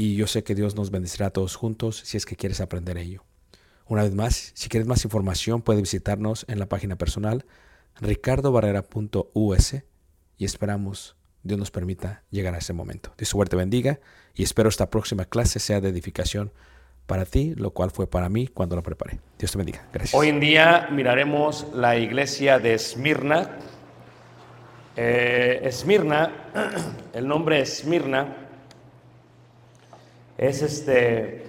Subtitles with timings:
[0.00, 2.96] y yo sé que Dios nos bendecirá a todos juntos si es que quieres aprender
[2.96, 3.24] ello.
[3.84, 7.44] Una vez más, si quieres más información, puedes visitarnos en la página personal
[8.00, 9.74] ricardobarrera.us
[10.36, 13.12] y esperamos Dios nos permita llegar a ese momento.
[13.18, 13.98] Dios suerte bendiga
[14.34, 16.52] y espero esta próxima clase sea de edificación
[17.06, 19.18] para ti, lo cual fue para mí cuando la preparé.
[19.36, 19.84] Dios te bendiga.
[19.92, 20.14] Gracias.
[20.14, 23.58] Hoy en día miraremos la iglesia de Esmirna.
[24.94, 26.30] Eh, Esmirna,
[27.14, 28.47] el nombre Esmirna
[30.38, 31.44] es este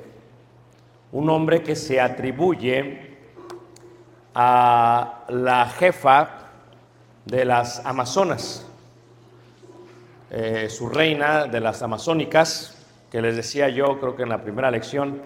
[1.12, 3.18] un hombre que se atribuye
[4.34, 6.30] a la jefa
[7.26, 8.66] de las Amazonas,
[10.32, 12.76] eh, su reina de las Amazónicas,
[13.12, 15.22] que les decía yo, creo que en la primera lección,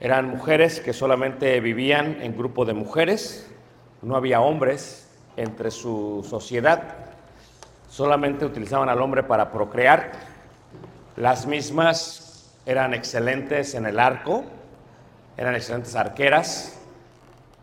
[0.00, 3.50] eran mujeres que solamente vivían en grupo de mujeres,
[4.02, 6.82] no había hombres entre su sociedad,
[7.88, 10.12] solamente utilizaban al hombre para procrear.
[11.16, 12.23] Las mismas
[12.66, 14.44] eran excelentes en el arco,
[15.36, 16.80] eran excelentes arqueras.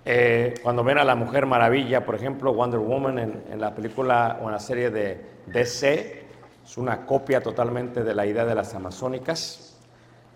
[0.04, 4.40] Eh, cuando ven a la Mujer Maravilla, por ejemplo, Wonder Woman en, en la película
[4.42, 6.26] o en la serie de DC,
[6.64, 9.78] es una copia totalmente de la idea de las amazónicas.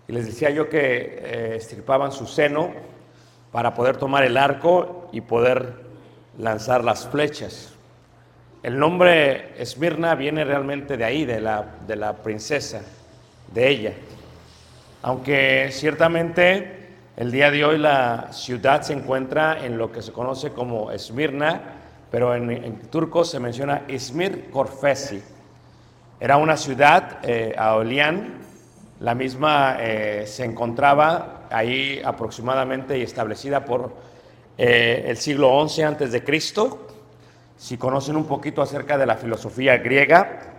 [0.08, 2.72] Y les decía yo que eh, estirpaban su seno
[3.52, 5.86] para poder tomar el arco y poder
[6.38, 7.72] lanzar las flechas.
[8.62, 12.82] El nombre Esmirna viene realmente de ahí, de la, de la princesa.
[13.52, 13.92] de ella.
[15.06, 20.50] Aunque ciertamente el día de hoy la ciudad se encuentra en lo que se conoce
[20.50, 21.60] como Esmirna,
[22.10, 25.22] pero en, turco se menciona Izmir Korfesi.
[26.18, 28.38] Era una ciudad, eh, Aolian,
[28.98, 33.94] la misma eh, se encontraba ahí aproximadamente y establecida por
[34.58, 36.88] eh, el siglo XI antes de Cristo.
[37.56, 40.55] Si conocen un poquito acerca de la filosofía griega,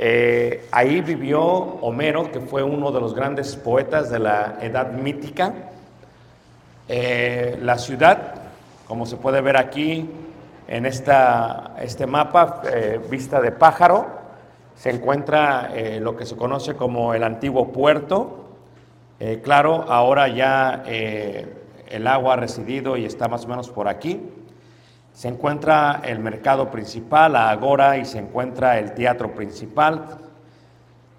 [0.00, 5.52] eh, ahí vivió Homero, que fue uno de los grandes poetas de la edad mítica.
[6.88, 8.34] Eh, la ciudad,
[8.86, 10.08] como se puede ver aquí
[10.68, 14.06] en esta, este mapa, eh, vista de pájaro,
[14.76, 18.44] se encuentra lo que se conoce como el antiguo puerto.
[19.42, 24.22] Claro, ahora ya el agua ha residido y está más o menos por aquí.
[25.18, 30.16] Se encuentra el mercado principal, la agora, y se encuentra el teatro principal,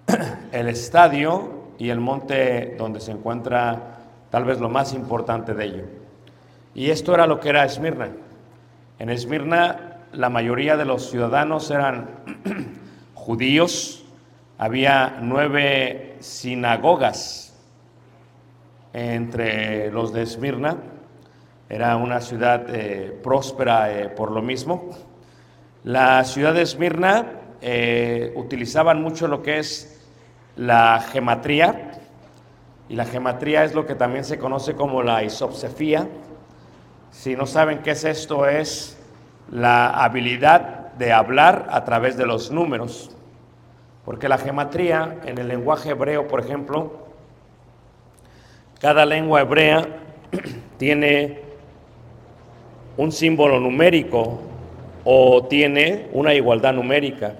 [0.52, 3.98] el estadio y el monte donde se encuentra
[4.30, 5.84] tal vez lo más importante de ello.
[6.74, 8.08] Y esto era lo que era Esmirna.
[8.98, 12.08] En Esmirna la mayoría de los ciudadanos eran
[13.12, 14.06] judíos,
[14.56, 17.54] había nueve sinagogas
[18.94, 20.78] entre los de Esmirna,
[21.70, 24.90] era una ciudad eh, próspera eh, por lo mismo.
[25.84, 27.26] La ciudad de Esmirna
[27.60, 30.04] eh, utilizaban mucho lo que es
[30.56, 31.92] la gematría,
[32.88, 36.08] y la gematría es lo que también se conoce como la isopsefía.
[37.12, 39.00] Si no saben qué es esto, es
[39.48, 43.12] la habilidad de hablar a través de los números.
[44.04, 47.06] Porque la gematría, en el lenguaje hebreo, por ejemplo,
[48.80, 49.86] cada lengua hebrea
[50.76, 51.49] tiene
[53.00, 54.40] un símbolo numérico
[55.04, 57.34] o tiene una igualdad numérica.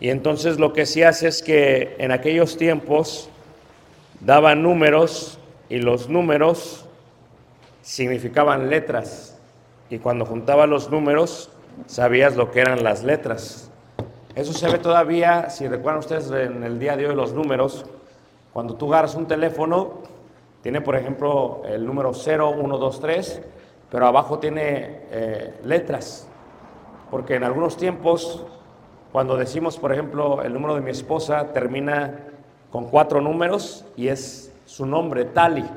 [0.00, 3.28] Y entonces lo que se hace es que en aquellos tiempos
[4.20, 5.38] daban números
[5.68, 6.86] y los números
[7.82, 9.38] significaban letras.
[9.90, 11.50] Y cuando juntabas los números,
[11.84, 13.70] sabías lo que eran las letras.
[14.34, 17.84] Eso se ve todavía, si recuerdan ustedes en el día de hoy los números,
[18.54, 19.98] cuando tú agarras un teléfono,
[20.62, 23.42] tiene por ejemplo el número 0, 1, 2, 3,
[23.92, 26.26] pero abajo tiene eh, letras.
[27.10, 28.42] Porque en algunos tiempos,
[29.12, 32.20] cuando decimos por ejemplo el número de mi esposa, termina
[32.70, 35.68] con cuatro números y es su nombre, Tali.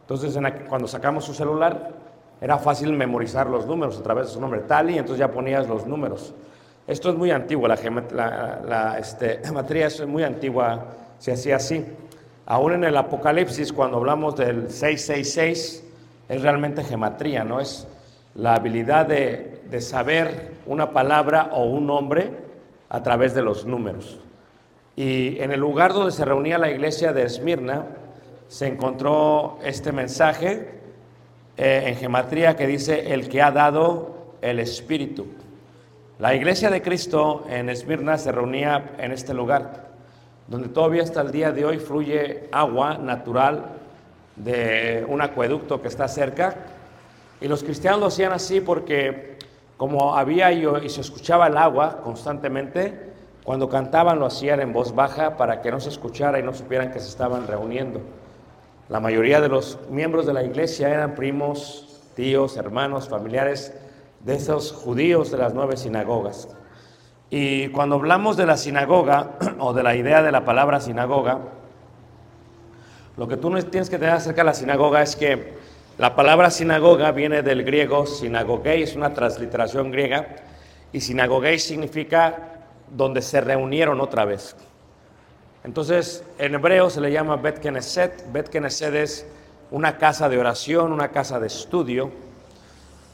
[0.00, 1.92] Entonces en cuando sacamos su celular,
[2.40, 5.86] era fácil memorizar los números a través de su nombre, Tali, entonces ya ponías los
[5.86, 6.34] números.
[6.88, 7.76] Esto es muy antiguo, la,
[8.12, 9.40] la, la, este,
[9.84, 10.84] es muy antigua,
[11.20, 11.86] se hacía así.
[12.44, 15.85] Aún en el Apocalipsis, cuando hablamos del 666,
[16.28, 17.60] es realmente gematría, ¿no?
[17.60, 17.86] Es
[18.34, 22.30] la habilidad de, de saber una palabra o un nombre
[22.88, 24.18] a través de los números.
[24.96, 27.84] Y en el lugar donde se reunía la iglesia de Esmirna,
[28.48, 30.70] se encontró este mensaje
[31.56, 35.26] eh, en gematría que dice, el que ha dado el Espíritu.
[36.18, 39.88] La iglesia de Cristo en Esmirna se reunía en este lugar,
[40.46, 43.76] donde todavía hasta el día de hoy fluye agua natural
[44.36, 46.54] de un acueducto que está cerca.
[47.40, 49.36] Y los cristianos lo hacían así porque
[49.76, 53.12] como había y, se escuchaba el agua constantemente,
[53.44, 56.92] cuando cantaban lo hacían en voz baja para que no se escuchara y no supieran
[56.92, 58.00] que se estaban reuniendo.
[58.88, 63.74] La mayoría de los miembros de la iglesia eran primos, tíos, hermanos, familiares
[64.24, 66.48] de esos judíos de las nueve sinagogas.
[67.28, 71.40] Y cuando hablamos de la sinagoga o de la idea de la palabra sinagoga,
[73.16, 75.54] lo que tú tienes que tener acerca de la sinagoga es que
[75.98, 80.36] la palabra sinagoga viene del griego sinagogei, es una transliteración griega,
[80.92, 84.54] y sinagogei significa donde se reunieron otra vez.
[85.64, 88.30] Entonces, en hebreo se le llama Bet Knesset.
[88.32, 89.26] Bet Knesset es
[89.70, 92.10] una casa de oración, una casa de estudio.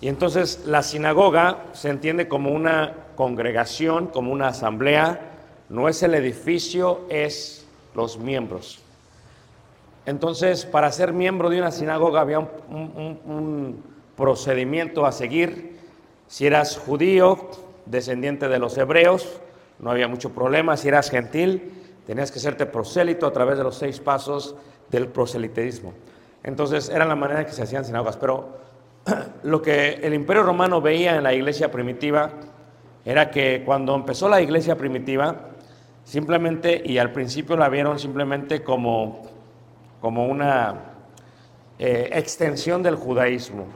[0.00, 5.21] Y entonces la sinagoga se entiende como una congregación, como una asamblea.
[5.68, 8.82] No es el edificio, es los miembros.
[10.04, 13.82] Entonces, para ser miembro de una sinagoga había un,
[14.16, 15.78] procedimiento a seguir.
[16.26, 17.50] Si eras judío,
[17.87, 19.40] descendiente de los hebreos,
[19.78, 20.76] no había mucho problema.
[20.76, 21.73] Si eras gentil,
[22.06, 24.54] tenías que serte prosélito a través de los seis pasos
[24.90, 25.94] del proseliterismo.
[26.42, 28.16] Entonces, era la manera en que se hacían sinagogas.
[28.16, 28.59] Pero
[29.42, 32.30] lo que el imperio romano veía en la iglesia primitiva
[33.04, 35.49] era que cuando empezó la iglesia primitiva,
[36.04, 39.23] simplemente, y al principio la vieron simplemente como,
[40.02, 40.75] como una
[41.78, 43.66] eh, extensión del judaísmo.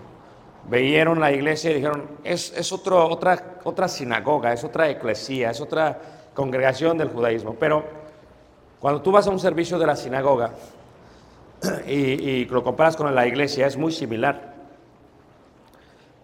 [0.68, 5.61] Veieron la iglesia y dijeron, es, es otro, otra, otra sinagoga, es otra eclesía, es
[5.61, 6.00] otra
[6.35, 7.54] congregación del judaísmo.
[7.54, 7.85] Pero
[8.80, 10.50] Cuando tú vas a un servicio de la sinagoga
[11.87, 14.54] y, lo comparas con la iglesia, es muy similar.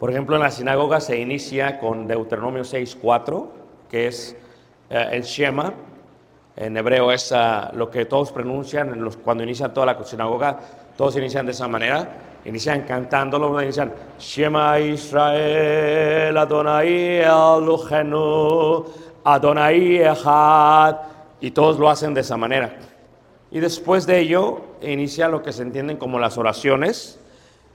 [0.01, 3.47] Por ejemplo, en la sinagoga se inicia con Deuteronomio 6.4,
[3.89, 4.37] que es
[4.91, 5.73] eh, el Shema.
[6.57, 10.59] En hebreo es ah, lo que todos pronuncian los- cuando inician toda la sinagoga,
[10.97, 12.09] todos inician de esa manera.
[12.45, 18.85] Inician cantándolo, inician Shema Israel, Adonai Elohenu,
[19.25, 20.97] Adonai Echad,
[21.41, 22.77] y todos lo hacen de esa manera.
[23.51, 27.21] Y después de ello inicia lo que se entienden como las oraciones,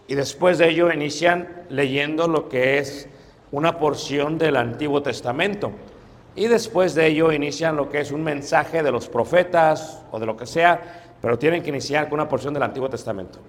[0.08, 3.08] y después de ello inician leyendo lo que es
[3.52, 5.72] una porción del Antiguo Testamento.
[6.38, 10.28] Y después de ello inician lo que es un mensaje de los profetas o de
[10.28, 10.80] lo que sea,
[11.20, 13.40] pero tienen que iniciar con una porción del Antiguo Testamento.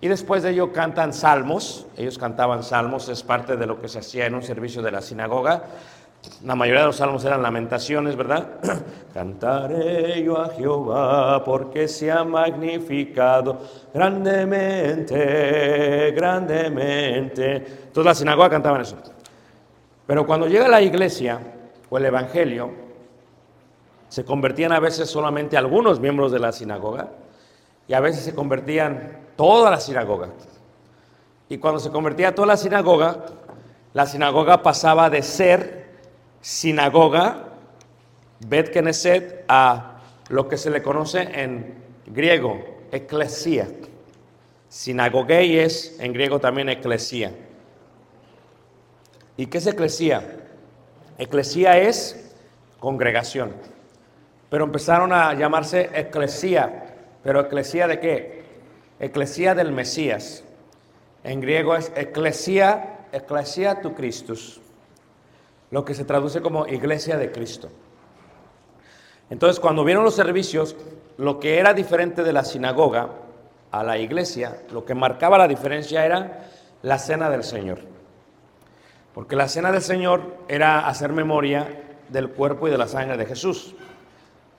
[0.00, 4.00] Y después de ello cantan salmos, ellos cantaban salmos, es parte de lo que se
[4.00, 5.62] hacía en un servicio de la sinagoga.
[6.42, 8.48] La mayoría de los salmos eran lamentaciones, ¿verdad?
[9.14, 13.60] Cantaré yo a Jehová porque se ha magnificado
[13.94, 15.14] grandemente,
[16.16, 17.56] grandemente.
[17.58, 18.96] Entonces la sinagoga cantaban eso.
[20.04, 21.38] Pero cuando llega la iglesia
[21.90, 22.70] o el evangelio,
[24.08, 27.10] se convertían a veces solamente algunos miembros de la sinagoga
[27.86, 30.30] y a veces se convertían toda la sinagoga.
[31.48, 33.24] Y cuando se convertía toda la sinagoga,
[33.94, 35.88] la sinagoga pasaba de ser
[36.40, 37.44] sinagoga,
[38.40, 38.70] Bet
[39.48, 41.74] a lo que se le conoce en
[42.06, 43.68] griego, eclesia.
[44.68, 47.32] Sinagogei es en griego también eclesia.
[49.36, 50.47] ¿Y qué es eclesia?
[51.18, 52.32] Eclesia es
[52.78, 53.52] congregación.
[54.50, 56.94] Pero empezaron a llamarse eclesia.
[57.22, 58.44] ¿Pero eclesia de qué?
[59.00, 60.44] Eclesia del Mesías.
[61.24, 64.60] En griego es eclesia, eclesia tu Christus.
[65.70, 67.68] Lo que se traduce como iglesia de Cristo.
[69.28, 70.76] Entonces, cuando vieron los servicios,
[71.18, 73.10] lo que era diferente de la sinagoga
[73.70, 76.48] a la iglesia, lo que marcaba la diferencia era
[76.82, 77.97] la cena del Señor.
[79.14, 83.26] Porque la cena del Señor era hacer memoria del cuerpo y de la sangre de
[83.26, 83.74] Jesús.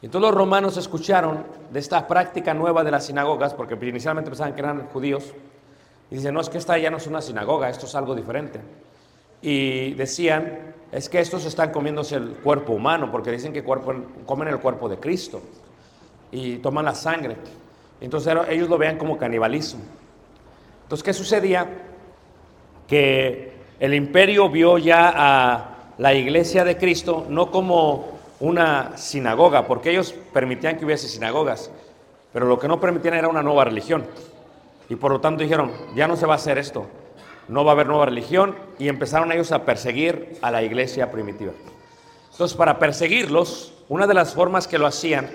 [0.01, 4.53] Y todos los romanos escucharon de esta práctica nueva de las sinagogas, porque inicialmente pensaban
[4.53, 5.34] que eran judíos,
[6.12, 8.60] y dicen, no, es que esta ya no es una sinagoga, esto es algo diferente.
[9.41, 14.60] Y decían, es que estos están comiéndose el cuerpo humano, porque dicen que comen el
[14.60, 15.41] cuerpo de Cristo
[16.32, 17.36] y toman la sangre.
[18.01, 19.82] Entonces ellos lo vean como canibalismo.
[20.84, 21.68] Entonces, ¿qué sucedía?
[22.88, 29.92] Que el imperio vio ya a la iglesia de Cristo no como una sinagoga, porque
[29.92, 31.72] ellos permitían que hubiese sinagogas,
[32.32, 34.06] pero lo que no permitían era una nueva religión.
[34.90, 36.88] Y por lo tanto dijeron, ya no se va a hacer esto,
[37.48, 41.54] no va a haber nueva religión, y empezaron ellos a perseguir a la iglesia primitiva.
[42.32, 45.30] Entonces, para perseguirlos, una de las formas que lo hacían,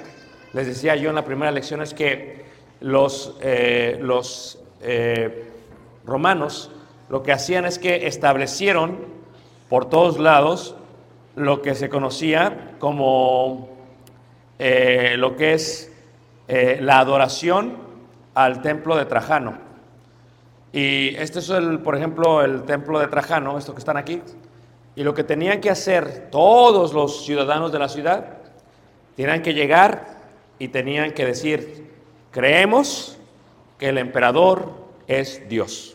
[0.53, 2.45] les decía yo en la primera lección, es que
[2.81, 5.51] los, eh, los eh,
[6.05, 6.71] romanos
[7.09, 8.99] lo que hacían es que establecieron
[9.69, 10.77] por todos lados
[11.37, 13.69] lo que se conocía como
[14.59, 15.93] eh, lo que es
[16.49, 17.77] eh, la adoración
[18.35, 19.59] al templo de Trajano.
[20.73, 24.21] Y este es, el, por ejemplo, el templo de Trajano, esto que están aquí.
[24.97, 28.39] Y lo que tenían que hacer todos los ciudadanos de la ciudad,
[29.17, 30.19] tenían que llegar
[30.59, 31.91] y tenían que decir,
[32.31, 33.19] creemos
[33.79, 34.73] que el emperador
[35.07, 35.94] es Dios.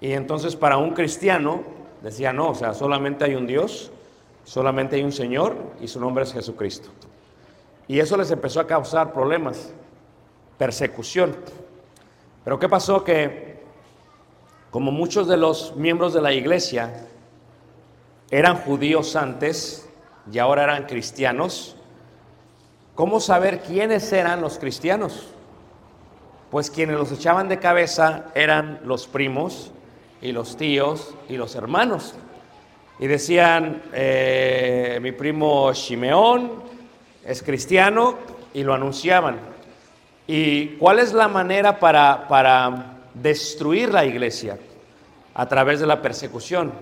[0.00, 1.62] Y entonces para un cristiano
[2.02, 3.90] decía, no, o sea, solamente hay un Dios,
[4.44, 6.90] solamente hay un Señor y su nombre es Jesucristo.
[7.88, 9.72] Y eso les empezó a causar problemas,
[10.56, 11.34] persecución.
[12.44, 13.02] Pero ¿qué pasó?
[13.02, 13.58] Que
[14.70, 17.06] como muchos de los miembros de la iglesia
[18.30, 19.88] eran judíos antes
[20.30, 21.76] y ahora eran cristianos,
[22.94, 25.28] ¿cómo saber quiénes eran los cristianos?
[26.50, 29.72] Pues quienes los echaban de cabeza eran los primos
[30.20, 32.14] y los tíos y los hermanos.
[32.98, 36.50] Y decían, eh, mi primo Shimeón
[37.24, 38.16] es cristiano
[38.52, 39.38] y lo anunciaban.
[40.26, 44.58] ¿Y cuál es la manera para, para destruir la iglesia?
[45.34, 46.72] A través de la persecución.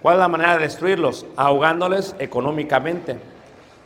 [0.00, 1.26] ¿Cuál es la manera de destruirlos?
[1.36, 3.18] Ahogándoles económicamente.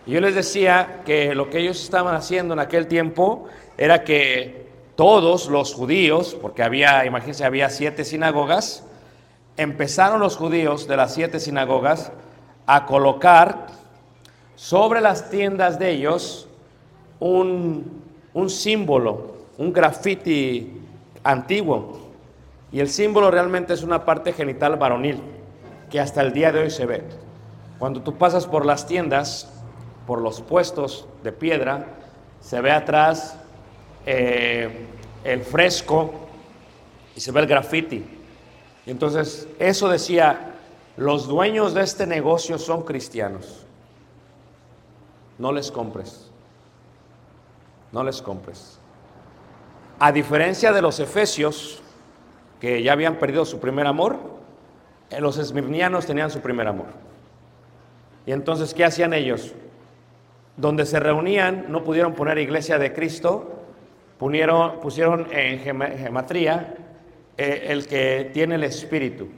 [0.06, 4.65] Yo les decía que lo que ellos estaban haciendo en aquel tiempo era que
[4.96, 8.84] todos los judíos, porque había, imagínense, había siete sinagogas,
[9.56, 12.10] empezaron los judíos de las siete sinagogas
[12.66, 13.66] a colocar
[14.56, 16.48] sobre las tiendas de ellos
[17.20, 20.80] un, un símbolo, un graffiti
[21.22, 22.00] antiguo.
[22.72, 25.20] Y el símbolo realmente es una parte genital varonil,
[25.90, 27.04] que hasta el día de hoy se ve.
[27.78, 29.52] Cuando tú pasas por las tiendas,
[30.06, 31.86] por los puestos de piedra,
[32.40, 33.38] se ve atrás
[34.06, 34.86] eh,
[35.24, 36.28] el fresco
[37.14, 38.04] y se ve el graffiti.
[38.86, 40.54] Y entonces eso decía,
[40.96, 43.66] los dueños de este negocio son cristianos.
[45.38, 46.30] No les compres.
[47.92, 48.78] No les compres.
[49.98, 51.82] A diferencia de los efesios,
[52.60, 54.18] que ya habían perdido su primer amor,
[55.10, 56.86] eh, los esmirnianos tenían su primer amor.
[58.24, 59.54] Y entonces, ¿qué hacían ellos?
[60.56, 63.55] Donde se reunían, no pudieron poner iglesia de Cristo,
[64.18, 66.74] pusieron, en gematría
[67.36, 69.28] eh, el que tiene el Espíritu.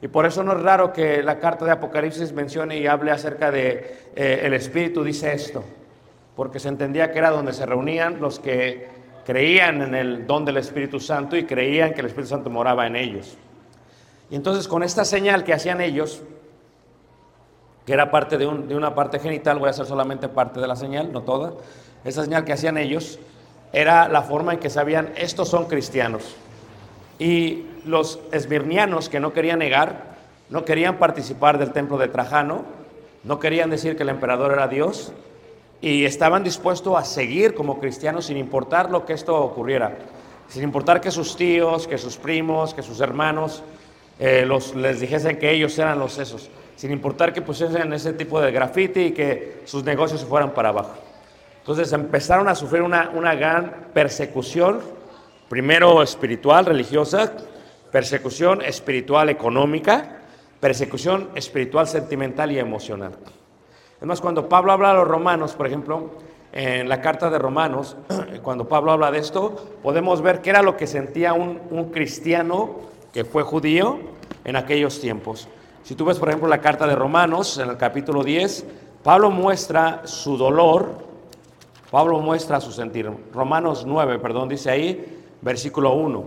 [0.00, 3.50] Y por eso no es raro que la carta de Apocalipsis mencione y hable acerca
[3.50, 5.64] de eh, el Espíritu, dice esto,
[6.36, 8.88] porque se entendía que era donde se reunían los que
[9.24, 12.94] creían en el don del Espíritu Santo y creían que el Espíritu Santo moraba en
[12.94, 13.36] ellos.
[14.30, 16.22] Y entonces con esta señal que hacían ellos,
[17.86, 20.76] que era parte de, de una parte genital, voy a hacer solamente parte de la
[20.76, 21.54] señal, no toda,
[22.04, 23.18] esa señal que hacían ellos
[23.72, 26.36] era la forma en que sabían, estos son cristianos.
[27.18, 30.16] Y los esmirnianos que no querían negar,
[30.50, 32.64] no querían participar del templo de Trajano,
[33.24, 35.12] no querían decir que el emperador era Dios
[35.80, 39.98] y estaban dispuestos a seguir como cristianos sin importar lo que esto ocurriera,
[40.48, 43.62] sin importar que sus tíos, que sus primos, que sus hermanos
[44.18, 48.40] eh, los, les dijesen que ellos eran los esos, sin importar que pusiesen ese tipo
[48.40, 50.94] de grafiti y que sus negocios se fueran para abajo.
[51.66, 54.80] Entonces empezaron a sufrir una, una gran persecución
[55.48, 57.32] Primero espiritual, religiosa,
[57.92, 60.22] persecución espiritual económica,
[60.58, 63.12] persecución espiritual sentimental y emocional.
[63.98, 66.10] Además, cuando Pablo habla a los romanos, por ejemplo,
[66.52, 67.96] en la carta de Romanos,
[68.42, 72.74] cuando Pablo habla de esto, podemos ver qué era lo que sentía un, un cristiano
[73.12, 74.00] que fue judío
[74.44, 75.46] en aquellos tiempos.
[75.84, 78.66] Si tú ves, por ejemplo, la carta de Romanos, en el capítulo 10,
[79.04, 81.05] Pablo muestra su dolor,
[81.90, 83.10] Pablo muestra su sentir.
[83.32, 86.24] Romanos 9, perdón, dice ahí, versículo 1.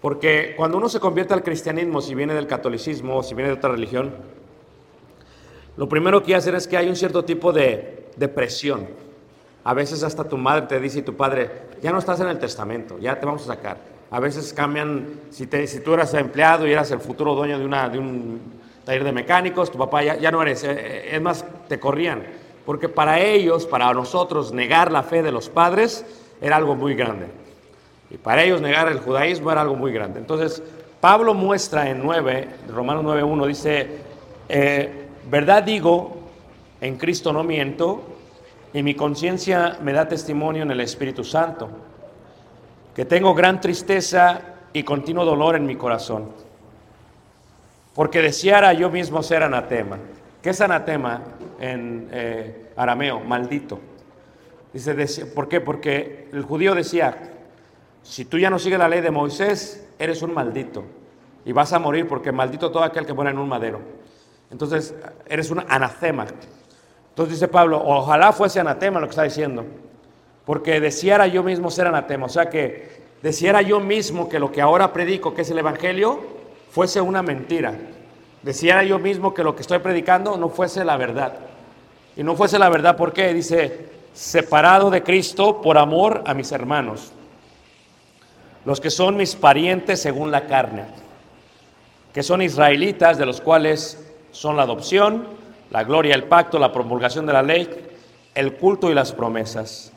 [0.00, 3.56] Porque cuando uno se convierte al cristianismo, si viene del catolicismo o si viene de
[3.56, 4.12] otra religión,
[5.76, 8.88] lo primero que hacer es que hay un cierto tipo de, de presión.
[9.62, 11.50] A veces hasta tu madre te dice y tu padre,
[11.82, 13.76] ya no estás en el testamento, ya te vamos a sacar.
[14.10, 17.64] A veces cambian, si, te, si tú eras empleado y eras el futuro dueño de,
[17.64, 18.40] una, de un
[18.84, 22.24] taller de mecánicos, tu papá ya, ya no eres, eh, eh, es más, te corrían.
[22.70, 26.06] Porque para ellos, para nosotros, negar la fe de los padres
[26.40, 27.26] era algo muy grande.
[28.12, 30.20] Y para ellos negar el judaísmo era algo muy grande.
[30.20, 30.62] Entonces,
[31.00, 33.88] Pablo muestra en 9, Romanos 9.1, dice,
[34.48, 36.18] eh, verdad digo,
[36.80, 38.04] en Cristo no miento,
[38.72, 41.68] y mi conciencia me da testimonio en el Espíritu Santo,
[42.94, 46.30] que tengo gran tristeza y continuo dolor en mi corazón,
[47.96, 49.98] porque deseara yo mismo ser anatema.
[50.40, 51.20] ¿Qué es anatema
[51.60, 53.20] en eh, arameo?
[53.20, 53.78] Maldito.
[54.72, 55.60] Dice, ¿por qué?
[55.60, 57.16] Porque el judío decía,
[58.02, 60.84] si tú ya no sigues la ley de Moisés, eres un maldito
[61.44, 63.80] y vas a morir porque maldito todo aquel que pone en un madero.
[64.50, 64.94] Entonces,
[65.26, 66.26] eres un anatema.
[67.10, 69.64] Entonces dice Pablo, ojalá fuese anatema lo que está diciendo,
[70.44, 74.60] porque deseara yo mismo ser anatema, o sea que deseara yo mismo que lo que
[74.60, 76.20] ahora predico, que es el Evangelio,
[76.70, 77.74] fuese una mentira.
[78.42, 81.49] Deseara yo mismo que lo que estoy predicando no fuese la verdad.
[82.16, 83.32] Y no fuese la verdad, ¿por qué?
[83.32, 87.12] Dice, separado de Cristo por amor a mis hermanos
[88.64, 90.84] los que son mis parientes según la carne,
[92.12, 95.26] que son israelitas, de los cuales son la adopción,
[95.70, 97.68] la gloria, el pacto, la promulgación de la ley,
[98.34, 99.92] el culto y las promesas,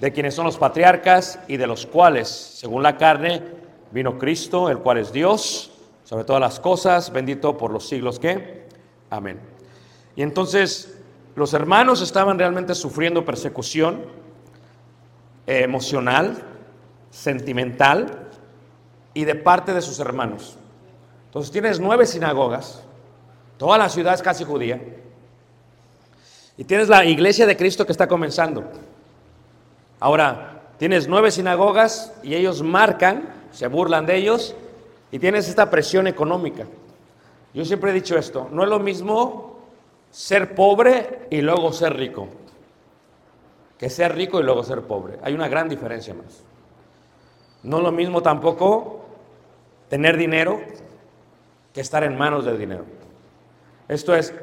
[0.00, 3.42] de quienes son los patriarcas y de los cuales, según la carne,
[3.90, 5.72] vino Cristo, el cual es Dios,
[6.04, 8.66] sobre todas las cosas, bendito por los siglos que.
[9.10, 9.40] Amén.
[10.14, 10.97] Y entonces
[11.38, 14.02] los hermanos estaban realmente sufriendo persecución
[15.46, 16.36] eh, emocional,
[17.10, 18.26] sentimental
[19.14, 20.56] y de parte de sus hermanos.
[21.26, 22.82] Entonces tienes nueve sinagogas,
[23.56, 24.82] toda la ciudad es casi judía,
[26.56, 28.64] y tienes la iglesia de Cristo que está comenzando.
[30.00, 34.56] Ahora, tienes nueve sinagogas y ellos marcan, se burlan de ellos,
[35.12, 36.66] y tienes esta presión económica.
[37.54, 39.57] Yo siempre he dicho esto, no es lo mismo
[40.10, 42.28] ser pobre y luego ser rico,
[43.78, 45.18] que ser rico y luego ser pobre.
[45.22, 46.42] Hay una gran diferencia más.
[47.62, 49.06] No lo mismo tampoco
[49.88, 50.60] tener dinero
[51.72, 52.84] que estar en manos del dinero.
[53.88, 54.34] Esto es,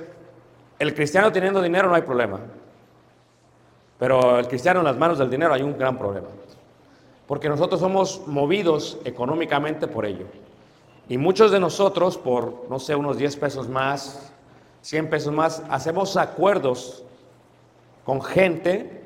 [0.80, 2.40] el cristiano teniendo dinero no hay problema,
[3.98, 6.28] pero el cristiano en las manos del dinero hay un gran problema,
[7.28, 10.26] porque nosotros somos movidos económicamente por ello.
[11.08, 14.34] Y muchos de nosotros, por, no sé, unos 10 pesos más,
[14.86, 17.04] 100 pesos más, hacemos acuerdos
[18.04, 19.02] con gente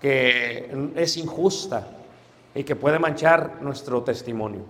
[0.00, 1.88] que es injusta
[2.54, 4.60] y que puede manchar nuestro testimonio.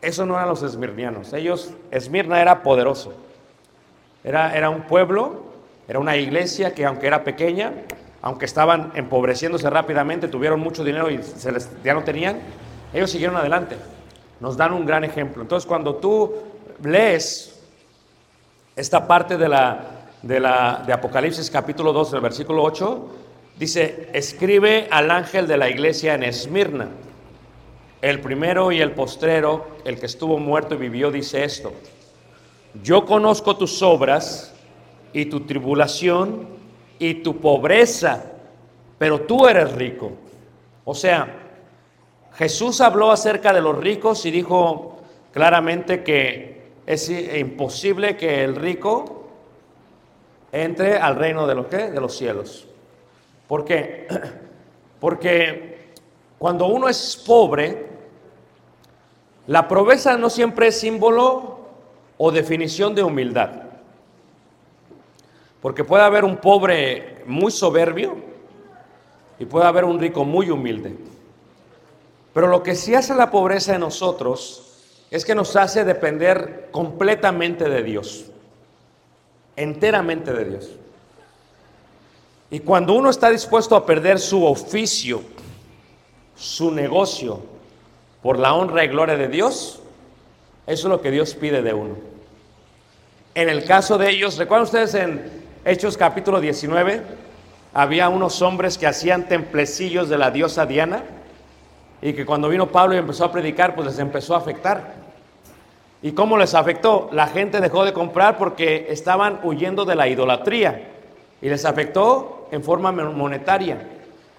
[0.00, 1.34] Eso no eran los esmirnianos.
[1.34, 3.12] Ellos, Esmirna era poderoso.
[4.24, 5.42] Era, era un pueblo,
[5.86, 7.74] era una iglesia que aunque era pequeña,
[8.22, 12.38] aunque estaban empobreciéndose rápidamente, tuvieron mucho dinero y se les, ya no tenían,
[12.94, 13.76] ellos siguieron adelante.
[14.40, 15.42] Nos dan un gran ejemplo.
[15.42, 16.36] Entonces cuando tú
[16.82, 17.59] lees
[18.80, 19.84] esta parte de, la,
[20.22, 23.08] de, Apocalipsis capítulo 2, del versículo 8,
[23.58, 26.88] dice, escribe al ángel de la iglesia en Esmirna.
[28.00, 31.74] El primero y el postrero, el que estuvo muerto y vivió, dice esto.
[32.82, 34.54] Yo conozco tus obras
[35.12, 36.48] y tu tribulación
[36.98, 38.24] y tu pobreza,
[38.96, 40.12] pero tú eres rico.
[40.86, 41.36] O sea,
[42.32, 45.00] Jesús habló acerca de los ricos y dijo
[45.32, 46.59] claramente que
[46.92, 49.28] es imposible que el rico
[50.50, 51.88] entre al reino de los, ¿qué?
[51.88, 52.66] de los cielos.
[53.46, 54.08] ¿Por qué?
[55.00, 55.92] Porque
[56.36, 57.86] cuando uno es pobre,
[59.46, 61.60] la pobreza no siempre es símbolo
[62.18, 63.50] o definición de humildad.
[65.62, 68.16] Porque puede haber un pobre muy soberbio
[69.38, 70.96] y puede haber un rico muy humilde.
[72.34, 74.69] Pero lo que sí hace la pobreza en nosotros
[75.10, 78.26] es que nos hace depender completamente de Dios,
[79.56, 80.70] enteramente de Dios.
[82.50, 85.22] Y cuando uno está dispuesto a perder su oficio,
[86.36, 87.40] su negocio,
[88.22, 89.80] por la honra y gloria de Dios,
[90.66, 91.96] eso es lo que Dios pide de uno.
[93.34, 97.02] En el caso de ellos, ¿recuerdan ustedes en Hechos capítulo 19?
[97.72, 101.04] Había unos hombres que hacían templecillos de la diosa Diana
[102.02, 104.94] y que cuando vino Pablo y empezó a predicar, pues les empezó a afectar.
[106.02, 107.10] ¿Y cómo les afectó?
[107.12, 110.88] La gente dejó de comprar porque estaban huyendo de la idolatría
[111.42, 113.86] y les afectó en forma monetaria.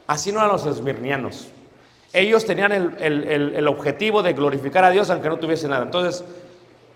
[0.08, 1.50] Así no eran los esmirnianos.
[2.14, 5.84] Ellos tenían el, el, el, objetivo de glorificar a Dios aunque no tuviesen nada.
[5.84, 6.26] Entonces,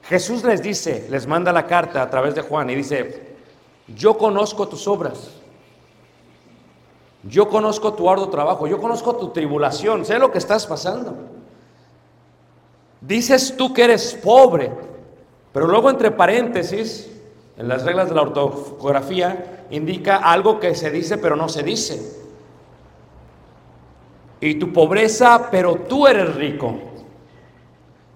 [0.03, 3.35] Jesús les dice, les manda la carta a través de Juan y dice,
[3.87, 5.31] yo conozco tus obras,
[7.27, 11.15] yo conozco tu arduo trabajo, yo conozco tu tribulación, sé lo que estás pasando.
[13.01, 14.71] Dices tú que eres pobre,
[15.51, 17.11] pero luego entre paréntesis,
[17.57, 22.25] en las reglas de la ortografía, indica algo que se dice pero no se dice.
[24.39, 26.75] Y tu pobreza, pero tú eres rico.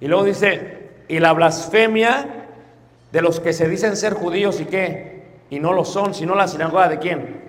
[0.01, 2.45] Y luego dice, y la blasfemia
[3.11, 6.47] de los que se dicen ser judíos y qué, y no lo son, sino la
[6.47, 7.48] sinagoga de quién?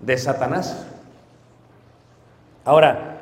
[0.00, 0.86] De Satanás.
[2.64, 3.20] Ahora,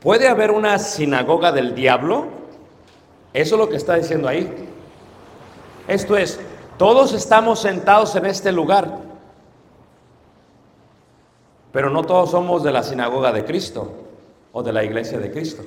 [0.00, 2.26] ¿puede haber una sinagoga del diablo?
[3.32, 4.68] Eso es lo que está diciendo ahí.
[5.88, 6.38] Esto es,
[6.78, 8.98] todos estamos sentados en este lugar,
[11.72, 13.92] pero no todos somos de la sinagoga de Cristo
[14.52, 15.62] o de la iglesia de Cristo.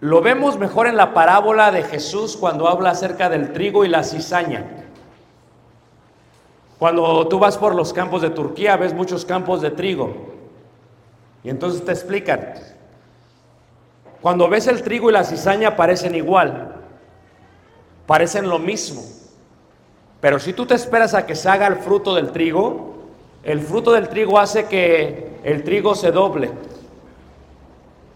[0.00, 4.02] Lo vemos mejor en la parábola de Jesús cuando habla acerca del trigo y la
[4.02, 4.64] cizaña.
[6.82, 10.16] Cuando tú vas por los campos de Turquía ves muchos campos de trigo.
[11.44, 12.54] Y entonces te explican.
[14.20, 16.74] Cuando ves el trigo y la cizaña parecen igual.
[18.04, 19.00] Parecen lo mismo.
[20.20, 22.96] Pero si tú te esperas a que se haga el fruto del trigo,
[23.44, 26.50] el fruto del trigo hace que el trigo se doble.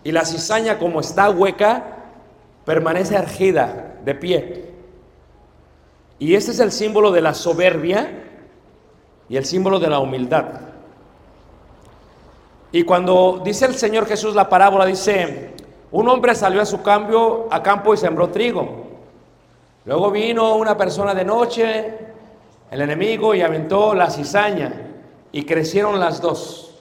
[0.03, 1.85] Y la cizaña, como está hueca,
[2.65, 4.71] permanece ergida, de pie.
[6.19, 8.25] Y ese es el símbolo de la soberbia
[9.29, 10.45] y el símbolo de la humildad.
[12.73, 15.55] Y cuando dice el Señor Jesús la parábola, dice,
[15.93, 18.87] un hombre salió a su cambio, a campo y sembró trigo.
[19.85, 21.99] Luego vino una persona de noche,
[22.71, 24.73] el enemigo, y aventó la cizaña,
[25.33, 26.77] y crecieron las dos.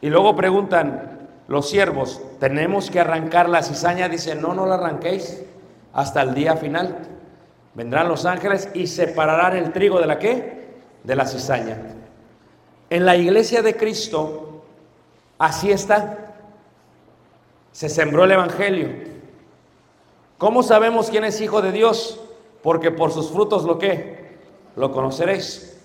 [0.00, 4.08] Y luego preguntan los siervos, ¿tenemos que arrancar la cizaña?
[4.08, 5.44] Dice, no, no la arranquéis
[5.92, 6.96] hasta el día final.
[7.74, 10.68] Vendrán los ángeles y separarán el trigo de la qué?
[11.04, 11.78] De la cizaña.
[12.88, 14.64] En la iglesia de Cristo,
[15.38, 16.34] así está.
[17.72, 18.88] Se sembró el Evangelio.
[20.38, 22.20] ¿Cómo sabemos quién es hijo de Dios?
[22.62, 24.38] Porque por sus frutos lo que
[24.74, 25.78] lo conoceréis.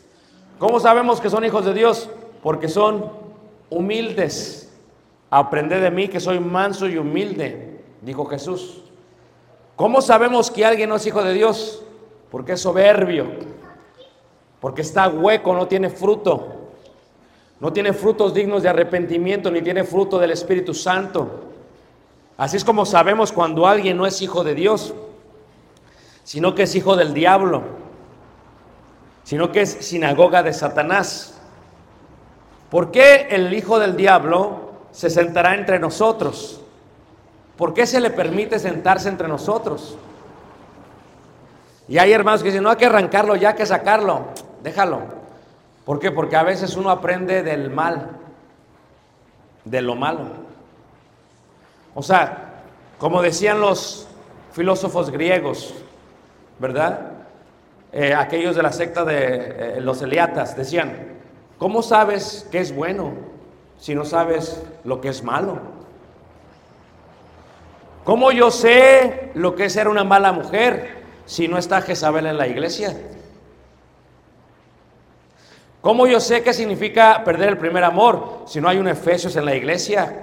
[0.58, 2.10] ¿Cómo sabemos que son hijos de Dios?
[2.42, 3.12] Porque son
[3.70, 4.74] humildes.
[5.30, 8.85] Aprended de mí que soy manso y humilde, dijo Jesús.
[9.76, 11.84] ¿Cómo sabemos que alguien no es hijo de Dios?
[12.32, 13.28] Porque es soberbio,
[14.60, 16.72] porque está hueco, no tiene fruto,
[17.60, 21.30] no tiene frutos dignos de arrepentimiento, ni tiene fruto del Espíritu Santo.
[22.38, 24.94] Así es como sabemos cuando alguien no es hijo de Dios,
[26.24, 27.64] sino que es hijo del diablo.
[29.24, 31.34] sino que es sinagoga de Satanás.
[32.70, 36.62] ¿Por qué el hijo del diablo se sentará entre nosotros?
[37.58, 39.98] ¿Por qué se le permite sentarse entre nosotros?
[41.88, 44.26] Y hay hermanos que dicen, no hay que arrancarlo, ya hay que sacarlo,
[44.64, 45.02] déjalo.
[45.86, 46.12] ¿Por qué?
[46.12, 48.10] Porque a veces uno aprende del mal,
[49.64, 50.24] de lo malo.
[51.94, 52.64] O sea,
[52.98, 54.08] como decían los
[54.52, 55.76] filósofos griegos,
[56.60, 57.12] ¿verdad?
[57.94, 61.14] Eh, aquellos de la secta de eh, los Eliatas decían,
[61.58, 63.14] ¿cómo sabes qué es bueno
[63.78, 65.75] si no sabes lo que es malo?
[68.06, 72.38] ¿Cómo yo sé lo que es ser una mala mujer si no está Jezabel en
[72.38, 72.96] la iglesia?
[75.82, 79.46] ¿Cómo yo sé qué significa perder el primer amor si no hay un Efesios en
[79.46, 80.22] la iglesia?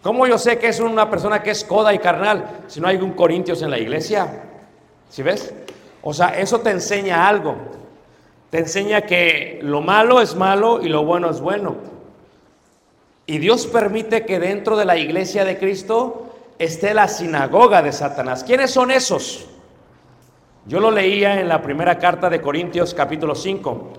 [0.00, 2.98] ¿Cómo yo sé que es una persona que es coda y carnal si no hay
[2.98, 4.44] un Corintios en la iglesia?
[5.10, 5.52] ¿Sí ves?
[6.02, 7.56] O sea, eso te enseña algo.
[8.50, 11.74] Te enseña que lo malo es malo y lo bueno es bueno.
[13.26, 16.26] Y Dios permite que dentro de la iglesia de Cristo
[16.58, 18.44] esté la sinagoga de Satanás.
[18.44, 19.46] ¿Quiénes son esos?
[20.66, 23.92] Yo lo leía en la primera carta de Corintios capítulo 5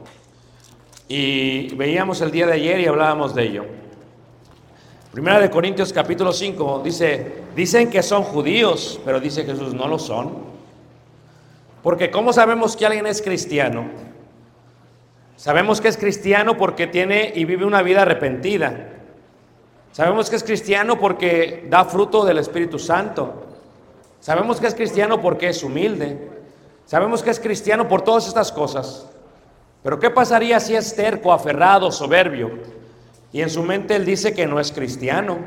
[1.07, 3.65] y veíamos el día de ayer y hablábamos de ello.
[5.11, 9.97] Primera de Corintios capítulo 5 dice, dicen que son judíos, pero dice Jesús, no lo
[9.97, 10.45] son.
[11.81, 13.85] Porque ¿cómo sabemos que alguien es cristiano?
[15.37, 18.96] Sabemos que es cristiano porque tiene y vive una vida arrepentida.
[19.97, 23.33] Sabemos que es cristiano porque da fruto del Espíritu Santo.
[24.19, 26.29] Sabemos que es cristiano porque es humilde.
[26.85, 29.09] Sabemos que es cristiano por todas estas cosas.
[29.81, 32.59] Pero ¿qué pasaría si es terco, aferrado, soberbio?
[33.33, 35.39] Y en su mente él dice que no es cristiano.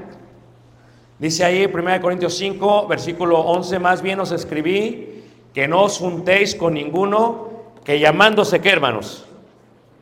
[1.20, 6.56] Dice ahí 1 Corintios 5, versículo 11, más bien os escribí que no os juntéis
[6.56, 7.50] con ninguno
[7.84, 9.26] que llamándose, ¿qué hermanos?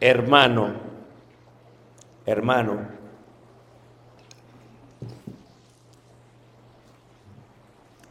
[0.01, 0.71] Hermano,
[2.25, 2.98] hermano.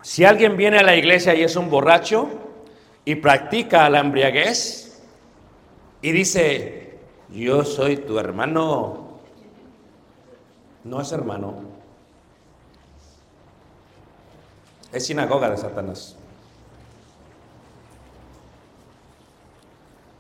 [0.08, 2.30] Si alguien viene a la iglesia y es un borracho
[3.04, 5.04] y practica la embriaguez
[6.02, 9.20] y dice, yo soy tu hermano,
[10.86, 11.56] no es hermano,
[14.94, 16.16] es sinagoga de Satanás.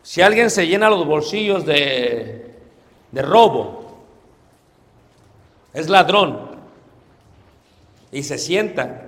[0.03, 2.59] Si alguien se llena los bolsillos de,
[3.13, 3.99] de robo,
[5.73, 6.57] es ladrón
[8.11, 9.06] y se sienta,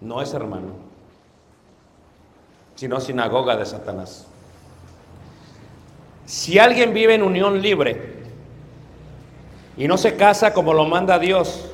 [0.00, 0.72] no es hermano,
[2.74, 4.26] sino sinagoga de Satanás.
[6.26, 8.20] Si alguien vive en unión libre
[9.76, 11.70] y no se casa como lo manda Dios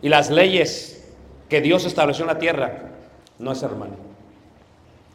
[0.00, 1.12] y las leyes
[1.48, 2.82] que Dios estableció en la tierra,
[3.38, 3.96] no es hermano,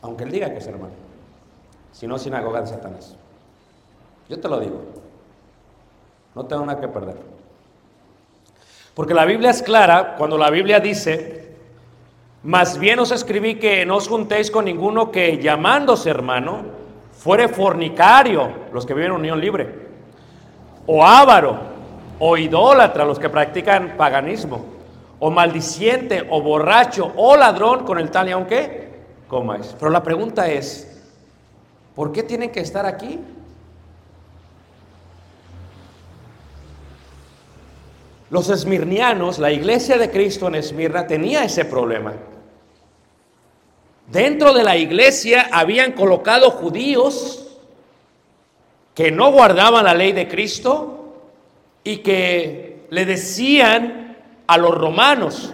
[0.01, 0.93] aunque él diga que es hermano,
[1.91, 3.15] sino sinagoga de Satanás.
[4.29, 4.81] Yo te lo digo,
[6.35, 7.17] no tengo nada que perder.
[8.93, 11.42] Porque la Biblia es clara cuando la Biblia dice
[12.43, 16.63] más bien os escribí que no os juntéis con ninguno que llamándose hermano
[17.13, 19.87] fuere fornicario, los que viven en unión libre,
[20.85, 21.57] o avaro,
[22.19, 24.65] o idólatra, los que practican paganismo,
[25.19, 28.89] o maldiciente, o borracho, o ladrón con el tal y aunque
[29.29, 29.73] comáis.
[29.79, 31.01] Pero la pregunta es,
[31.95, 33.21] ¿por qué tienen que estar aquí?
[38.29, 42.13] Los esmirnianos, la iglesia de Cristo en Esmirna tenía ese problema.
[44.07, 47.43] Dentro de la iglesia habían colocado judíos
[48.93, 51.15] que no guardaban la ley de Cristo
[51.83, 55.53] y que le decían a los romanos,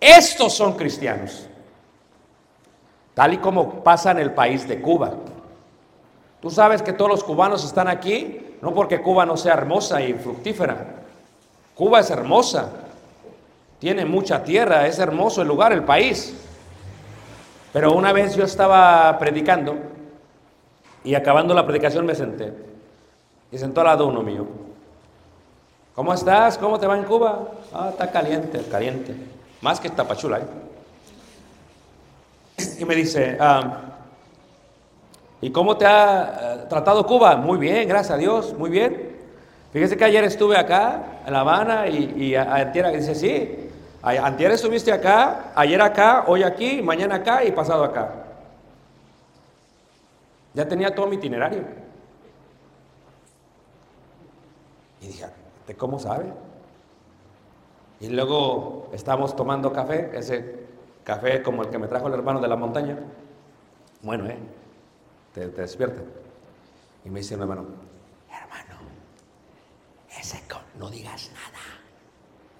[0.00, 1.46] estos son cristianos,
[3.14, 5.14] tal y como pasa en el país de Cuba.
[6.40, 10.14] Tú sabes que todos los cubanos están aquí, no porque Cuba no sea hermosa y
[10.14, 10.86] fructífera.
[11.74, 12.70] Cuba es hermosa,
[13.78, 16.34] tiene mucha tierra, es hermoso el lugar, el país.
[17.72, 19.76] Pero una vez yo estaba predicando
[21.04, 22.52] y acabando la predicación me senté
[23.52, 24.46] y sentó al lado uno mío.
[25.94, 26.56] ¿Cómo estás?
[26.58, 27.48] ¿Cómo te va en Cuba?
[27.72, 29.14] Ah, está caliente, caliente.
[29.60, 30.46] Más que Tapachula, ¿eh?
[32.78, 33.80] Y me dice, ah,
[35.40, 37.36] ¿y cómo te ha eh, tratado Cuba?
[37.36, 39.16] Muy bien, gracias a Dios, muy bien.
[39.72, 43.59] Fíjese que ayer estuve acá, en La Habana, y, y a, a dice, sí,
[44.02, 48.14] Antier estuviste acá, ayer acá, hoy aquí, mañana acá y pasado acá.
[50.54, 51.64] Ya tenía todo mi itinerario.
[55.02, 55.26] Y dije,
[55.66, 56.32] ¿de cómo sabe?
[58.00, 60.66] Y luego estamos tomando café, ese
[61.04, 62.98] café como el que me trajo el hermano de la montaña.
[64.02, 64.38] Bueno, ¿eh?
[65.34, 65.66] te, te.
[67.04, 67.66] Y me dice un hermano,
[68.30, 68.76] hermano,
[70.18, 70.42] ese
[70.78, 71.64] no digas nada,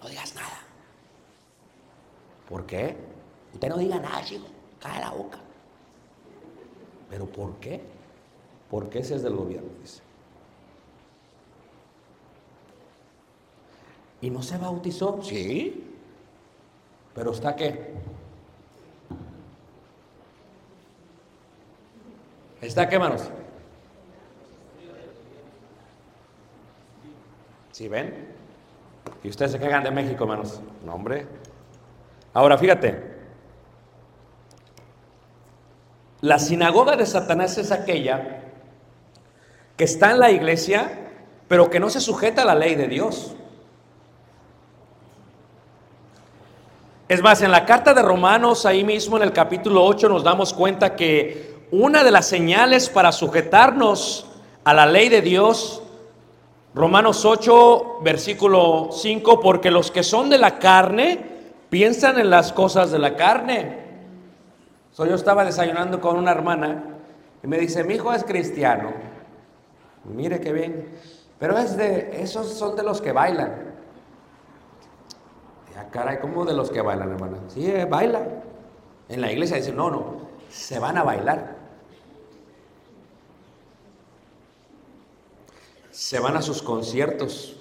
[0.02, 0.69] no digas nada.
[2.50, 2.96] ¿Por qué?
[3.54, 4.46] Usted no diga nada, chico,
[4.80, 5.38] cae la boca.
[7.08, 7.80] ¿Pero por qué?
[8.68, 10.02] Porque ese es del gobierno, dice.
[14.20, 15.22] ¿Y no se bautizó?
[15.22, 15.94] Sí.
[17.14, 17.94] ¿Pero está qué?
[22.60, 23.30] ¿Está qué, manos?
[27.72, 28.28] ¿Sí ven?
[29.22, 30.60] Y ustedes se quejan de México, hermanos.
[30.84, 31.39] No, hombre.
[32.32, 33.10] Ahora, fíjate.
[36.20, 38.42] La sinagoga de Satanás es aquella
[39.76, 40.90] que está en la iglesia,
[41.48, 43.34] pero que no se sujeta a la ley de Dios.
[47.08, 50.52] Es más, en la carta de Romanos, ahí mismo en el capítulo 8, nos damos
[50.52, 54.26] cuenta que una de las señales para sujetarnos
[54.62, 55.82] a la ley de Dios,
[56.74, 61.29] Romanos 8, versículo 5, porque los que son de la carne
[61.70, 63.78] piensan en las cosas de la carne.
[64.92, 66.84] So, yo estaba desayunando con una hermana
[67.42, 68.92] y me dice, mi hijo es cristiano.
[70.04, 70.88] Mire qué bien.
[71.38, 73.70] Pero es de, esos son de los que bailan.
[75.74, 77.38] Ya, caray, ¿cómo de los que bailan, hermana?
[77.48, 78.20] Sí, eh, baila.
[79.08, 80.16] En la iglesia dicen, no, no,
[80.50, 81.56] se van a bailar.
[85.90, 87.59] Se van a sus conciertos.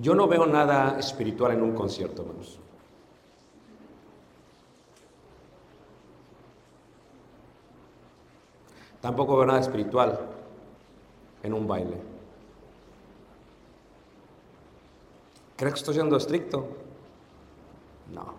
[0.00, 2.60] Yo no veo nada espiritual en un concierto, hermanos.
[9.00, 10.20] Tampoco veo nada espiritual
[11.42, 11.96] en un baile.
[15.56, 16.68] ¿Crees que estoy siendo estricto?
[18.14, 18.34] No.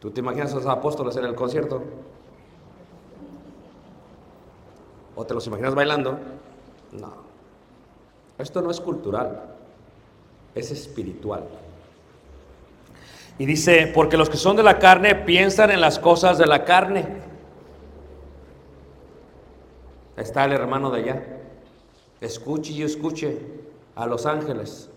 [0.00, 1.84] ¿Tú te imaginas a los apóstoles en el concierto?
[5.14, 6.18] ¿O te los imaginas bailando?
[6.90, 7.12] No.
[8.36, 9.53] Esto no es cultural,
[10.54, 11.44] es espiritual.
[13.38, 16.64] Y dice, porque los que son de la carne piensan en las cosas de la
[16.64, 17.06] carne.
[20.16, 21.26] Está el hermano de allá.
[22.20, 23.38] Escuche y escuche
[23.96, 24.88] a los ángeles.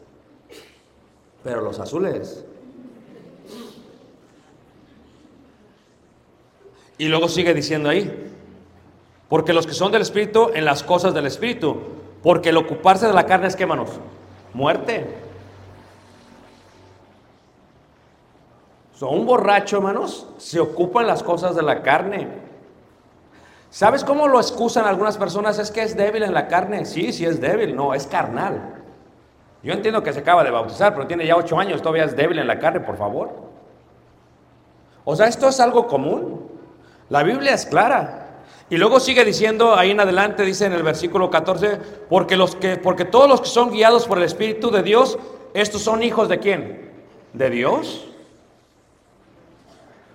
[1.43, 2.45] Pero los azules.
[6.99, 8.31] Y luego sigue diciendo ahí,
[9.29, 11.77] porque los que son del Espíritu en las cosas del Espíritu,
[12.23, 13.89] porque el ocuparse de la carne es qué, manos?
[14.53, 15.26] Muerte.
[18.97, 22.27] So, un borracho, hermanos, se ocupa en las cosas de la carne.
[23.69, 25.60] ¿Sabes cómo lo excusan algunas personas?
[25.60, 26.83] Es que es débil en la carne.
[26.83, 28.73] Sí, sí es débil, no, es carnal.
[29.62, 32.39] Yo entiendo que se acaba de bautizar, pero tiene ya ocho años, todavía es débil
[32.39, 33.29] en la carne, por favor.
[35.05, 36.49] O sea, esto es algo común.
[37.10, 38.45] La Biblia es clara.
[38.67, 41.77] Y luego sigue diciendo, ahí en adelante dice en el versículo 14,
[42.10, 45.19] porque, los que, porque todos los que son guiados por el Espíritu de Dios,
[45.53, 46.91] estos son hijos de quién?
[47.33, 48.07] ¿De Dios?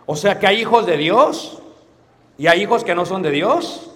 [0.07, 1.59] O sea que hay hijos de Dios
[2.38, 3.91] y hay hijos que no son de Dios.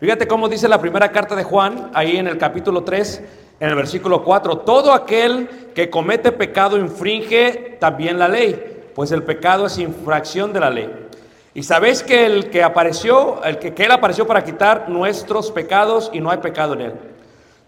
[0.00, 3.22] Fíjate cómo dice la primera carta de Juan, ahí en el capítulo 3,
[3.60, 9.22] en el versículo 4, todo aquel que comete pecado infringe también la ley, pues el
[9.22, 11.08] pecado es infracción de la ley.
[11.52, 16.20] Y sabéis que el que apareció, el que, él apareció para quitar nuestros pecados y
[16.20, 16.92] no hay pecado en él.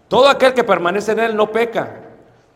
[0.07, 1.99] Todo aquel que permanece en él no peca.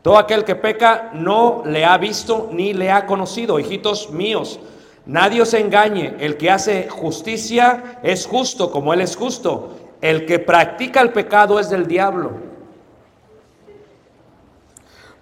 [0.02, 4.60] Todo aquel que peca no le ha visto ni le ha conocido, hijitos míos.
[5.08, 9.78] Nadie os engañe, el que hace justicia es justo como él es justo.
[10.02, 12.34] El que practica el pecado es del diablo.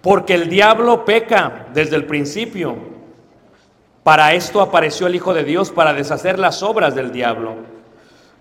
[0.02, 2.76] Porque el diablo peca desde el principio.
[4.02, 7.54] Para esto apareció el Hijo de Dios, para deshacer las obras del diablo.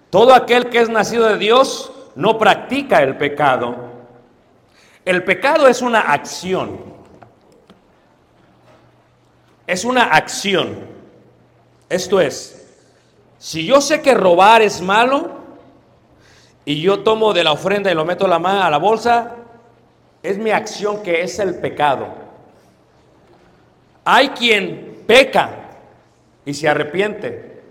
[0.09, 3.75] Todo aquel que es nacido de Dios no practica el pecado.
[5.05, 6.79] El pecado es una acción.
[9.67, 10.94] Es una acción.
[11.89, 12.65] Esto es,
[13.37, 15.29] si yo sé que robar es malo
[16.65, 19.35] y yo tomo de la ofrenda y lo meto la mano a la bolsa,
[20.23, 22.07] es mi acción que es el pecado.
[24.03, 25.49] Hay quien peca
[26.43, 27.61] y se arrepiente,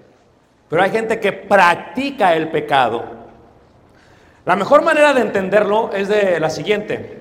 [0.68, 3.04] pero hay gente que practica el pecado.
[4.44, 7.20] La mejor manera de entenderlo es de la siguiente.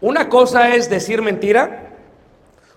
[0.00, 1.90] Una cosa es decir mentira,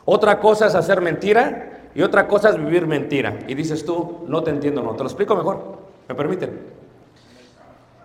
[0.06, 3.40] otra cosa es hacer mentira y otra cosa es vivir mentira.
[3.48, 4.94] Y dices tú, no te entiendo, no.
[4.94, 5.80] Te lo explico mejor.
[6.08, 6.60] ¿Me permiten?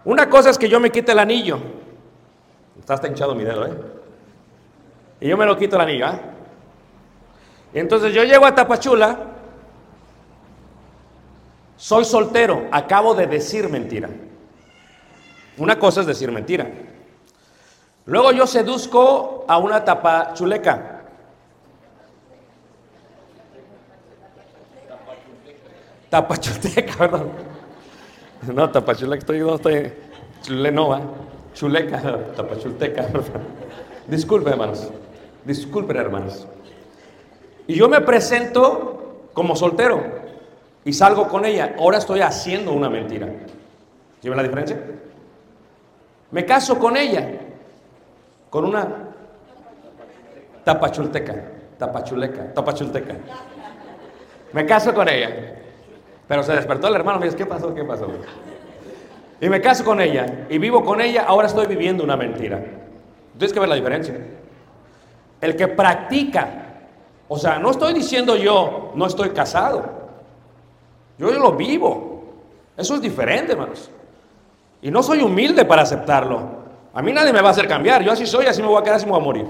[0.04, 1.58] Una cosa es que yo me quite el anillo.
[2.78, 3.74] Está hasta hinchado mi dedo, ¿eh?
[5.20, 6.20] Y yo me lo quito el anillo, ¿ah?
[7.72, 9.36] Entonces yo llego a Tapachula
[11.76, 14.08] soy soltero, acabo de decir mentira.
[15.58, 16.70] Una cosa es decir mentira.
[18.06, 20.95] Luego yo seduzco a una tapachuleca.
[26.10, 27.30] Tapachuleca, perdón.
[28.54, 29.92] No, tapachuleca, estoy, no estoy.
[30.42, 31.00] Chulenova.
[31.54, 32.00] Chuleca,
[32.36, 33.06] tapachulteca.
[34.06, 34.88] Disculpen, hermanos.
[35.44, 36.46] Disculpen, hermanos.
[37.66, 40.02] Y yo me presento como soltero
[40.84, 41.74] y salgo con ella.
[41.78, 43.28] Ahora estoy haciendo una mentira.
[44.20, 44.78] ¿Sí ven la diferencia?
[46.30, 47.26] Me caso con ella,
[48.50, 49.12] con una
[50.64, 51.34] tapachulteca,
[51.78, 53.14] tapachuleca, tapachulteca.
[54.52, 55.56] Me caso con ella.
[56.28, 57.74] Pero se despertó el hermano, me dice, ¿qué pasó?
[57.74, 58.08] ¿Qué pasó?
[59.40, 62.64] Y me caso con ella y vivo con ella, ahora estoy viviendo una mentira.
[63.38, 64.16] Tienes que ver la diferencia.
[65.40, 66.48] El que practica,
[67.28, 69.84] o sea, no estoy diciendo yo, no estoy casado.
[71.18, 72.24] Yo lo vivo.
[72.76, 73.90] Eso es diferente, hermanos.
[74.82, 76.66] Y no soy humilde para aceptarlo.
[76.94, 78.02] A mí nadie me va a hacer cambiar.
[78.02, 79.46] Yo así soy, así me voy a quedar, así me voy a morir.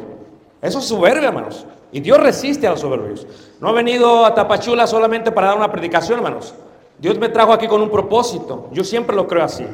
[0.61, 1.64] Eso es soberbia, hermanos.
[1.93, 3.27] Y Dios resiste a los soberbios.
[3.61, 6.55] No he venido a Tapachula solamente para dar una predicación, hermanos.
[6.99, 8.68] Dios me trajo aquí con un propósito.
[8.72, 9.66] Yo siempre lo creo así.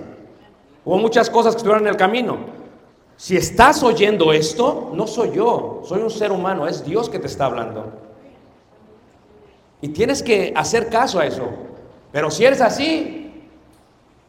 [0.85, 2.39] Hubo muchas cosas que estuvieron en el camino.
[3.17, 7.29] Si estás oyendo esto, no soy yo, soy un ser humano, es Dios que te
[7.29, 7.93] está hablando.
[9.81, 11.49] Y tienes que hacer caso a eso.
[12.11, 13.49] Pero si eres así,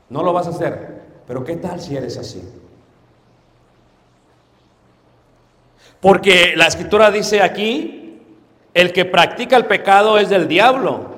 [0.10, 1.02] no lo vas a hacer.
[1.26, 2.44] Pero ¿qué tal si eres así?
[6.00, 8.22] Porque la escritura dice aquí,
[8.74, 11.13] el que practica el pecado es del diablo,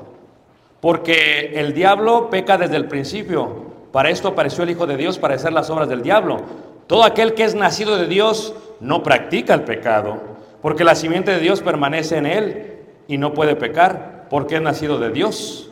[0.85, 3.71] porque el diablo peca desde el principio.
[3.91, 6.43] Para esto apareció el Hijo de Dios para hacer las obras del diablo.
[6.85, 10.21] Todo aquel que es nacido de Dios no practica el pecado,
[10.61, 14.99] porque la simiente de Dios permanece en él y no puede pecar, porque es nacido
[14.99, 15.71] de Dios.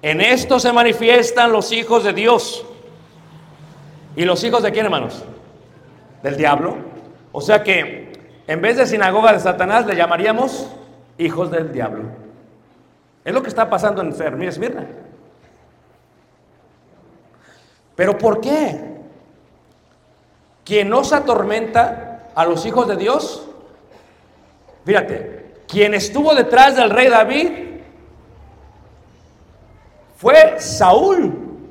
[0.00, 2.64] En esto se manifiestan los hijos de Dios.
[4.16, 5.22] ¿Y los hijos de quién, hermanos?
[6.22, 6.78] Del diablo.
[7.30, 8.10] O sea que
[8.46, 10.66] en vez de sinagoga de Satanás le llamaríamos
[11.18, 12.24] hijos del diablo.
[13.26, 14.86] Es lo que está pasando en mira, Esmirna.
[17.96, 18.80] Pero ¿por qué?
[20.64, 23.44] Quien nos atormenta a los hijos de Dios,
[24.84, 27.50] fíjate, quien estuvo detrás del rey David
[30.16, 31.66] fue Saúl.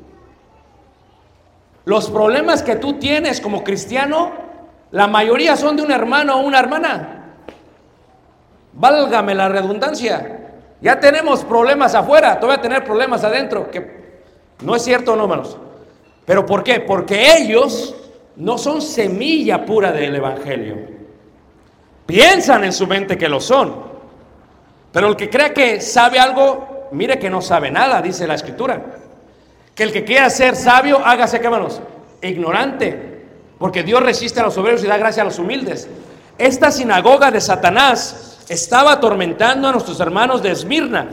[1.86, 4.34] Los problemas que tú tienes como cristiano,
[4.91, 7.38] la mayoría son de un hermano o una hermana.
[8.74, 10.41] Válgame la redundancia.
[10.86, 14.21] Ya tenemos problemas afuera, todavía tener problemas adentro, que
[14.61, 15.57] no es cierto, no, hermanos.
[16.25, 16.79] ¿Pero por qué?
[16.79, 17.95] Porque ellos
[18.36, 20.77] no son semilla pura del Evangelio.
[22.05, 23.75] Piensan en su mente que lo son.
[24.91, 28.79] Pero el que cree que sabe algo, mire que no sabe nada, dice la Escritura.
[29.73, 31.81] Que el que quiera ser sabio, hágase, ¿qué hermanos?
[32.21, 33.25] Ignorante.
[33.57, 35.89] Porque Dios resiste a los soberbios y da gracia a los humildes.
[36.38, 41.08] Esta sinagoga de Satanás estaba atormentando a nuestros hermanos de Esmirna.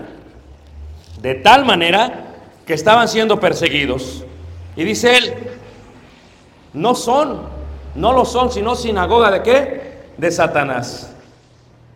[1.21, 2.33] De tal manera
[2.67, 4.25] que estaban siendo perseguidos.
[4.77, 5.35] Y dice él,
[6.73, 7.43] no son,
[7.95, 9.93] no lo son, sino sinagoga de qué?
[10.17, 11.13] De Satanás.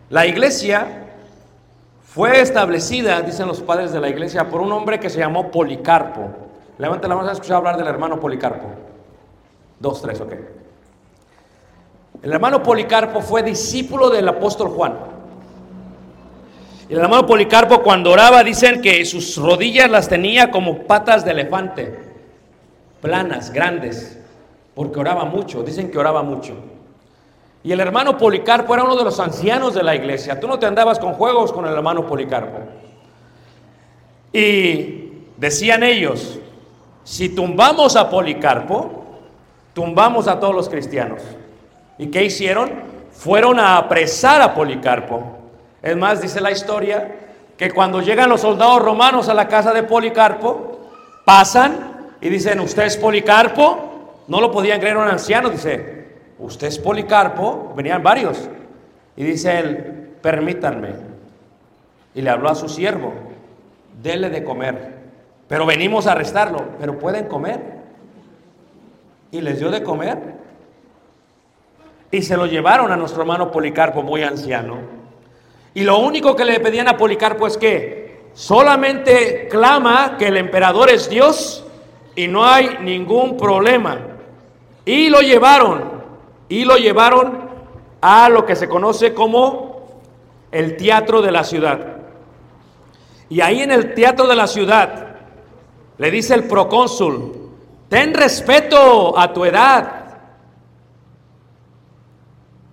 [0.09, 1.05] La iglesia
[2.03, 6.29] fue establecida, dicen los padres de la iglesia, por un hombre que se llamó Policarpo.
[6.77, 8.67] Levanten la mano, ¿has escuchado hablar del hermano Policarpo?
[9.79, 10.33] Dos, tres, ok.
[12.23, 15.16] El hermano Policarpo fue discípulo del apóstol Juan.
[16.89, 21.99] El hermano Policarpo cuando oraba dicen que sus rodillas las tenía como patas de elefante,
[23.01, 24.17] planas, grandes,
[24.73, 26.53] porque oraba mucho, dicen que oraba mucho.
[27.63, 30.39] Y el hermano Policarpo era uno de los ancianos de la iglesia.
[30.39, 32.59] Tú no te andabas con juegos con el hermano Policarpo.
[34.31, 36.39] Y decían ellos,
[37.03, 39.03] si tumbamos a Policarpo,
[39.73, 41.21] tumbamos a todos los cristianos.
[41.97, 42.71] ¿Y qué hicieron?
[43.11, 45.37] Fueron a apresar a Policarpo.
[45.87, 47.15] Es más, dice la historia
[47.55, 50.81] que cuando llegan los soldados romanos a la casa de Policarpo,
[51.23, 54.23] pasan y dicen, ¿usted es Policarpo?
[54.27, 56.07] No lo podían creer un anciano, dice,
[56.39, 57.71] ¿usted es Policarpo?
[57.73, 58.49] Venían varios.
[59.15, 60.89] Y dice él, permítanme.
[62.13, 63.13] Y le habló a su siervo,
[64.03, 64.97] dele de comer.
[65.47, 67.61] Pero venimos a arrestarlo, pero pueden comer.
[69.31, 70.17] Y les dio de comer.
[72.11, 74.96] Y se lo llevaron a nuestro hermano Policarpo, muy anciano.
[75.77, 80.89] Y lo único que le pedían a Policarpo es que solamente clama que el emperador
[80.89, 81.63] es Dios
[82.15, 83.99] y no hay ningún problema.
[84.85, 86.01] Y lo llevaron,
[86.49, 87.47] y lo llevaron
[88.01, 90.01] a lo que se conoce como
[90.51, 91.97] el teatro de la ciudad.
[93.29, 95.15] Y ahí en el teatro de la ciudad
[95.99, 97.51] Le dice el procónsul,
[97.87, 100.17] ten respeto a tu edad.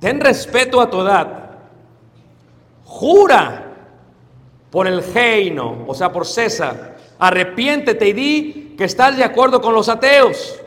[0.00, 1.43] Ten respeto a tu edad.
[2.95, 3.72] Jura
[4.70, 6.97] por el reino, o sea, por César.
[7.18, 10.61] Arrepiéntete y di que estás de acuerdo con los ateos.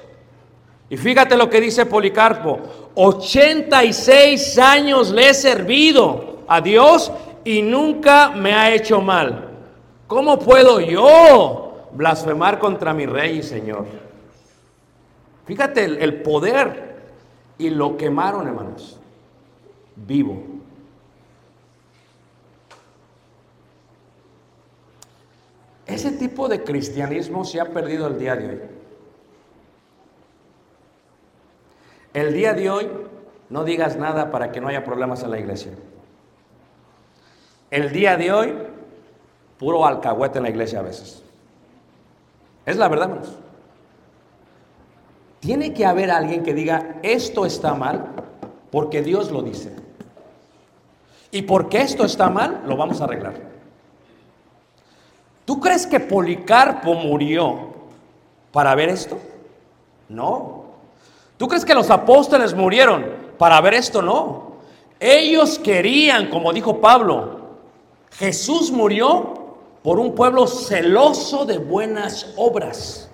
[0.90, 2.60] Y fíjate lo que dice Policarpo.
[2.96, 7.14] 86 años le he servido a Dios
[7.46, 9.50] y nunca me ha hecho mal.
[10.08, 13.86] ¿Cómo puedo yo blasfemar contra mi rey y señor?
[15.46, 16.98] Fíjate el, el poder
[17.58, 19.00] y lo quemaron, hermanos,
[19.96, 20.58] vivo.
[25.88, 28.60] Ese tipo de cristianismo se ha perdido el día de hoy.
[32.14, 32.90] El día de hoy
[33.50, 35.72] no digas nada para que no haya problemas en la iglesia.
[37.72, 38.54] El día de hoy,
[39.58, 41.24] puro alcahuete en la iglesia a veces.
[42.66, 43.36] Es la verdad, hermanos.
[45.40, 48.08] Tiene que haber alguien que diga, esto está mal
[48.72, 49.74] porque Dios lo dice.
[51.32, 53.57] Y porque esto está mal, lo vamos a arreglar.
[55.48, 57.70] ¿Tú crees que Policarpo murió
[58.52, 59.18] para ver esto?
[60.10, 60.66] No.
[61.38, 63.06] ¿Tú crees que los apóstoles murieron
[63.38, 64.02] para ver esto?
[64.02, 64.58] No.
[65.00, 67.60] Ellos querían, como dijo Pablo,
[68.12, 73.10] Jesús murió por un pueblo celoso de buenas obras.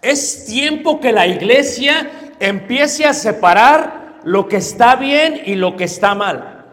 [0.00, 5.84] Es tiempo que la iglesia empiece a separar lo que está bien y lo que
[5.84, 6.64] está mal.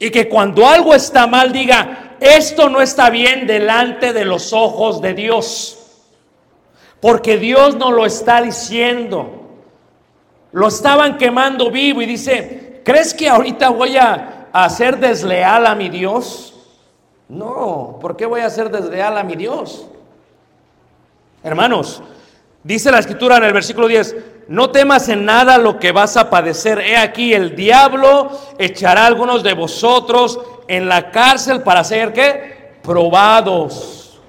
[0.00, 5.00] Y que cuando algo está mal diga, esto no está bien delante de los ojos
[5.00, 5.78] de Dios.
[7.00, 9.46] Porque Dios no lo está diciendo.
[10.52, 15.74] Lo estaban quemando vivo y dice, ¿crees que ahorita voy a, a ser desleal a
[15.74, 16.54] mi Dios?
[17.28, 19.86] No, ¿por qué voy a ser desleal a mi Dios?
[21.42, 22.02] Hermanos,
[22.64, 24.16] dice la escritura en el versículo 10,
[24.48, 26.78] no temas en nada lo que vas a padecer.
[26.78, 32.78] He aquí, el diablo echará a algunos de vosotros en la cárcel para ser qué?
[32.82, 34.20] Probados.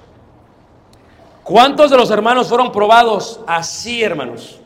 [1.44, 3.42] ¿Cuántos de los hermanos fueron probados?
[3.46, 4.60] Así, hermanos.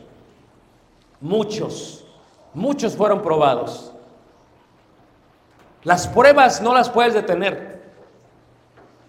[1.20, 2.04] Muchos,
[2.52, 3.92] muchos fueron probados.
[5.82, 7.82] Las pruebas no las puedes detener.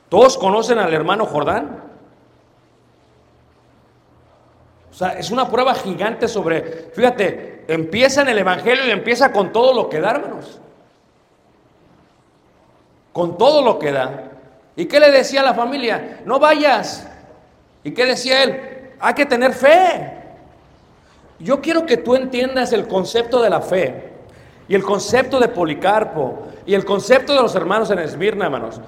[0.10, 1.84] ¿Todos conocen al hermano Jordán?
[4.92, 9.52] O sea, es una prueba gigante sobre, fíjate, empieza en el Evangelio y empieza con
[9.52, 10.62] todo lo que da, hermanos.
[13.16, 14.24] Con todo lo que da.
[14.76, 16.20] ¿Y qué le decía a la familia?
[16.26, 17.08] No vayas.
[17.82, 18.92] ¿Y qué decía él?
[19.00, 20.12] Hay que tener fe.
[21.40, 24.12] Yo quiero que tú entiendas el concepto de la fe
[24.68, 28.82] y el concepto de Policarpo y el concepto de los hermanos en Esmirna, hermanos.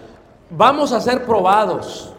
[0.50, 2.14] Vamos a ser probados.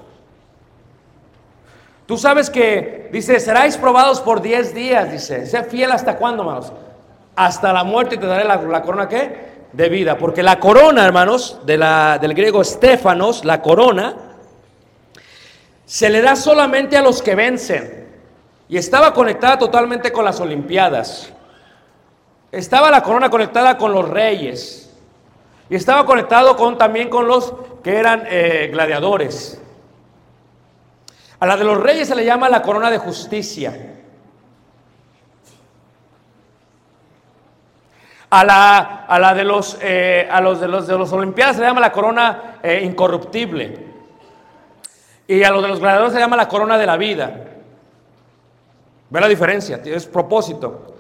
[2.07, 5.45] Tú sabes que, dice, seráis probados por 10 días, dice.
[5.45, 6.73] Sé fiel hasta cuándo, hermanos.
[7.37, 9.48] Hasta la muerte y te daré la, la corona, ¿qué?
[9.73, 10.17] De vida.
[10.17, 14.15] Porque la corona, hermanos, de la, del griego Estefanos, la corona,
[15.85, 18.09] se le da solamente a los que vencen.
[18.69, 21.33] Y estaba conectada totalmente con las Olimpiadas.
[22.53, 24.91] Estaba la corona conectada con los reyes.
[25.71, 27.53] Y estaba conectado con, también con los
[27.83, 29.61] que eran eh, gladiadores.
[31.41, 33.98] A la de los reyes se le llama la corona de justicia.
[38.31, 41.63] A la, a la de los eh, a los de los de los olimpiadas se
[41.63, 43.87] le llama la corona eh, incorruptible.
[45.27, 47.49] Y a los de los gladiadores se llama la corona de la vida.
[49.11, 49.81] ¿Ve la diferencia?
[49.85, 50.95] Es propósito.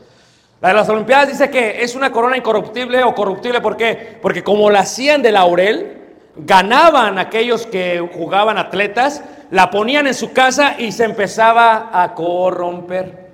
[0.60, 3.60] La de las Olimpiadas dice que es una corona incorruptible o corruptible.
[3.60, 4.18] ¿Por qué?
[4.20, 5.98] Porque como la hacían de laurel,
[6.36, 13.27] ganaban aquellos que jugaban atletas, la ponían en su casa y se empezaba a corromper.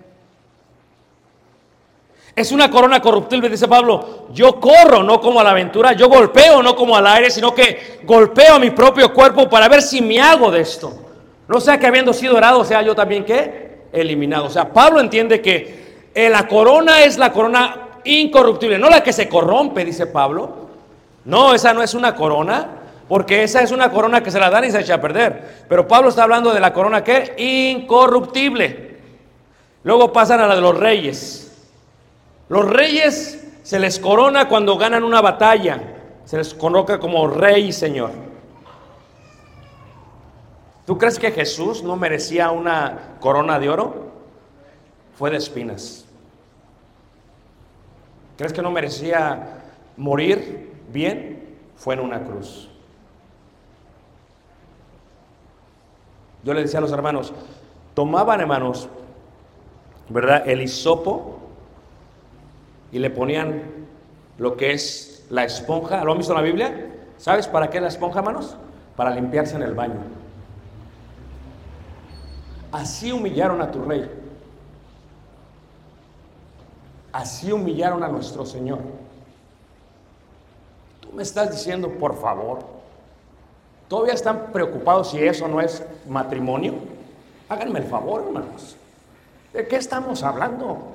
[2.37, 4.27] Es una corona corruptible, dice Pablo.
[4.33, 5.93] Yo corro, no como a la aventura.
[5.93, 10.03] Yo golpeo, no como al aire, sino que golpeo mi propio cuerpo para ver si
[10.03, 10.93] me hago de esto.
[11.47, 14.47] No sea que habiendo sido orado, sea yo también que eliminado.
[14.47, 19.13] O sea, Pablo entiende que eh, la corona es la corona incorruptible, no la que
[19.13, 20.65] se corrompe, dice Pablo.
[21.25, 22.69] No, esa no es una corona,
[23.09, 25.65] porque esa es una corona que se la dan y se echa a perder.
[25.69, 28.99] Pero Pablo está hablando de la corona que incorruptible.
[29.85, 31.44] Luego pasan a la de los reyes.
[32.49, 35.81] Los reyes se les corona cuando ganan una batalla.
[36.25, 38.11] Se les coloca como rey y señor.
[40.87, 44.13] ¿Tú crees que Jesús no merecía una corona de oro?
[45.17, 46.05] Fue de espinas.
[48.37, 49.63] ¿Crees que no merecía
[49.97, 51.57] morir bien?
[51.77, 52.69] Fue en una cruz.
[56.43, 57.33] Yo le decía a los hermanos,
[57.95, 58.89] tomaban hermanos,
[60.11, 60.47] ¿verdad?
[60.47, 61.44] El hisopo
[62.95, 63.61] y le ponían
[64.39, 66.05] lo que es la esponja.
[66.05, 66.91] ¿Lo han visto en la Biblia?
[67.19, 68.57] ¿Sabes para qué la esponja, hermanos?
[68.95, 69.97] Para limpiarse en el baño.
[72.71, 74.09] Así humillaron a tu rey.
[77.13, 78.79] Así humillaron a nuestro Señor.
[81.01, 82.61] Tú me estás diciendo, por favor,
[83.89, 86.75] ¿todavía están preocupados si eso no es matrimonio?
[87.49, 88.77] Háganme el favor, hermanos.
[89.53, 90.94] ¿De qué estamos hablando?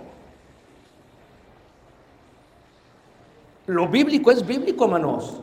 [3.69, 5.41] Lo bíblico es bíblico, hermanos.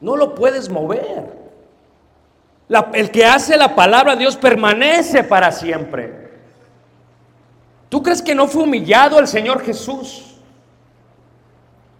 [0.00, 1.38] No lo puedes mover.
[2.92, 6.32] El que hace la palabra de Dios permanece para siempre.
[7.88, 10.34] ¿Tú crees que no fue humillado el Señor Jesús?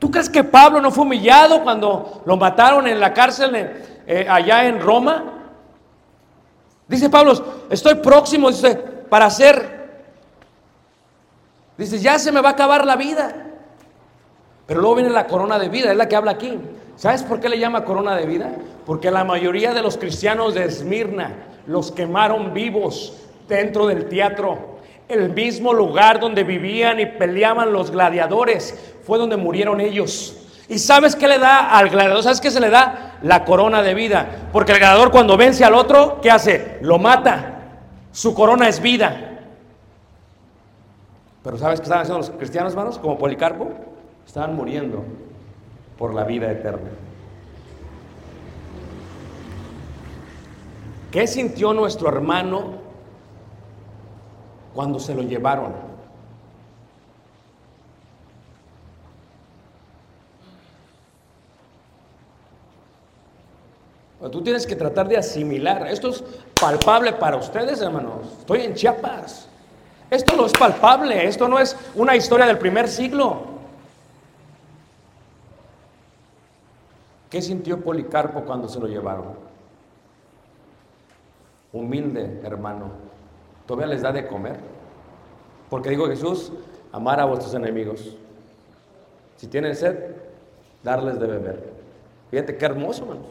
[0.01, 4.65] ¿Tú crees que Pablo no fue humillado cuando lo mataron en la cárcel eh, allá
[4.65, 5.23] en Roma?
[6.89, 7.33] Dice Pablo,
[7.71, 9.89] estoy próximo dice, para ser.
[11.79, 13.50] Dice, ya se me va a acabar la vida.
[14.71, 16.57] Pero luego viene la corona de vida, es la que habla aquí.
[16.95, 18.53] ¿Sabes por qué le llama corona de vida?
[18.87, 21.35] Porque la mayoría de los cristianos de Esmirna
[21.67, 23.15] los quemaron vivos
[23.49, 24.79] dentro del teatro.
[25.09, 30.37] El mismo lugar donde vivían y peleaban los gladiadores fue donde murieron ellos.
[30.69, 32.23] ¿Y sabes qué le da al gladiador?
[32.23, 33.19] ¿Sabes qué se le da?
[33.25, 34.51] La corona de vida.
[34.53, 36.79] Porque el gladiador cuando vence al otro, ¿qué hace?
[36.83, 37.81] Lo mata.
[38.13, 39.41] Su corona es vida.
[41.43, 43.01] Pero ¿sabes qué estaban haciendo los cristianos, hermanos?
[43.01, 43.91] Como Policarpo.
[44.27, 45.03] Estaban muriendo
[45.99, 46.91] por la vida eterna.
[51.11, 52.75] ¿Qué sintió nuestro hermano
[54.75, 55.91] cuando se lo llevaron?
[64.31, 65.89] Tú tienes que tratar de asimilar.
[65.89, 66.23] Esto es
[66.61, 68.27] palpable para ustedes, hermanos.
[68.39, 69.49] Estoy en Chiapas.
[70.11, 71.27] Esto no es palpable.
[71.27, 73.60] Esto no es una historia del primer siglo.
[77.31, 79.35] ¿Qué sintió Policarpo cuando se lo llevaron?
[81.73, 82.91] Humilde, hermano.
[83.67, 84.59] ¿Todavía les da de comer?
[85.71, 86.53] Porque dijo Jesús,
[86.91, 88.17] amar a vuestros enemigos.
[89.37, 90.17] Si tienen sed,
[90.83, 91.73] darles de beber.
[92.33, 93.27] Fíjate qué hermoso, hermanos.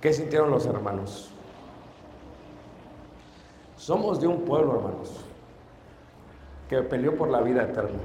[0.00, 1.30] ¿Qué sintieron los hermanos?
[3.76, 5.10] Somos de un pueblo, hermanos,
[6.68, 7.98] que peleó por la vida eterna.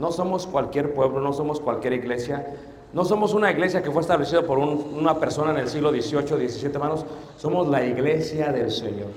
[0.00, 2.46] No somos cualquier pueblo, no somos cualquier iglesia,
[2.94, 6.48] no somos una iglesia que fue establecida por un- una persona en el siglo XVIII,
[6.48, 7.04] XVII, hermanos.
[7.36, 9.08] Somos la iglesia del Señor.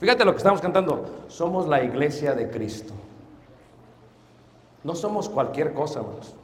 [0.00, 1.04] Fíjate lo que estamos cantando.
[1.28, 2.94] Somos la iglesia de Cristo.
[4.82, 6.34] No somos cualquier cosa, hermanos.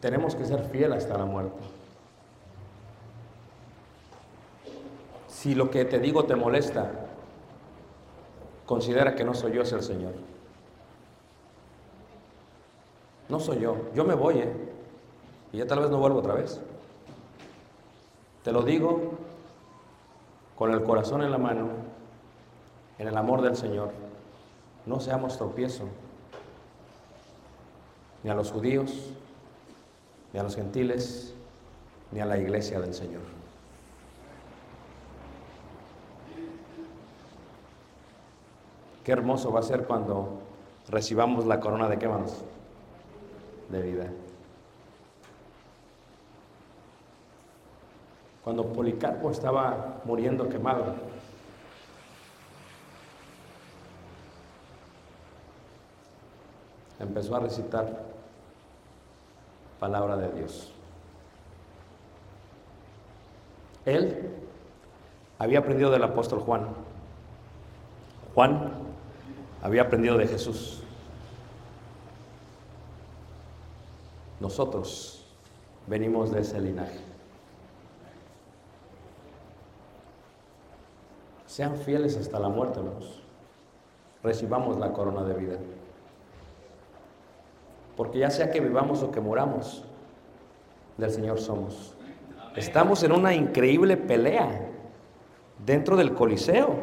[0.00, 1.56] Tenemos que ser fieles hasta la muerte.
[5.28, 6.90] Si lo que te digo te molesta,
[8.72, 10.14] considera que no soy yo, es el Señor.
[13.28, 14.50] No soy yo, yo me voy, ¿eh?
[15.52, 16.58] Y ya tal vez no vuelvo otra vez.
[18.42, 19.12] Te lo digo
[20.56, 21.68] con el corazón en la mano,
[22.98, 23.90] en el amor del Señor.
[24.86, 25.84] No seamos tropiezo,
[28.22, 29.10] ni a los judíos,
[30.32, 31.34] ni a los gentiles,
[32.10, 33.41] ni a la iglesia del Señor.
[39.04, 40.38] Qué hermoso va a ser cuando
[40.88, 42.08] recibamos la corona de qué?
[43.70, 44.06] De vida.
[48.44, 50.94] Cuando Policarpo estaba muriendo quemado,
[56.98, 58.04] empezó a recitar
[59.80, 60.72] palabra de Dios.
[63.84, 64.30] Él
[65.38, 66.68] había aprendido del apóstol Juan.
[68.34, 68.91] Juan
[69.62, 70.82] había aprendido de Jesús.
[74.40, 75.24] Nosotros
[75.86, 76.98] venimos de ese linaje.
[81.46, 83.20] Sean fieles hasta la muerte, hermanos.
[84.22, 85.56] Recibamos la corona de vida.
[87.96, 89.84] Porque ya sea que vivamos o que muramos,
[90.96, 91.94] del Señor somos.
[92.56, 94.68] Estamos en una increíble pelea
[95.64, 96.74] dentro del Coliseo.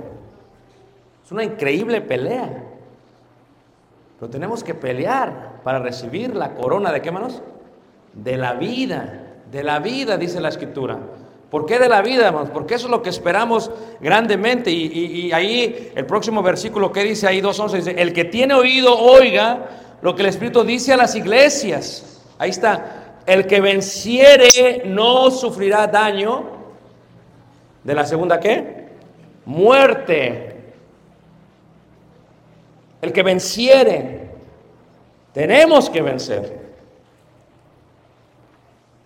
[1.25, 2.68] Es una increíble pelea.
[4.19, 7.41] Pero tenemos que pelear para recibir la corona de qué manos?
[8.13, 9.37] De la vida.
[9.49, 10.99] De la vida, dice la escritura.
[11.49, 12.49] ¿Por qué de la vida, hermanos?
[12.51, 14.71] Porque eso es lo que esperamos grandemente.
[14.71, 19.67] Y, ahí el próximo versículo que dice ahí 2.11 dice, el que tiene oído, oiga
[20.01, 22.21] lo que el Espíritu dice a las iglesias.
[22.37, 23.21] Ahí está.
[23.25, 26.43] El que venciere no sufrirá daño
[27.83, 28.89] de la segunda qué?
[29.45, 30.48] Muerte.
[33.01, 34.29] El que venciere.
[35.33, 36.59] Tenemos que vencer.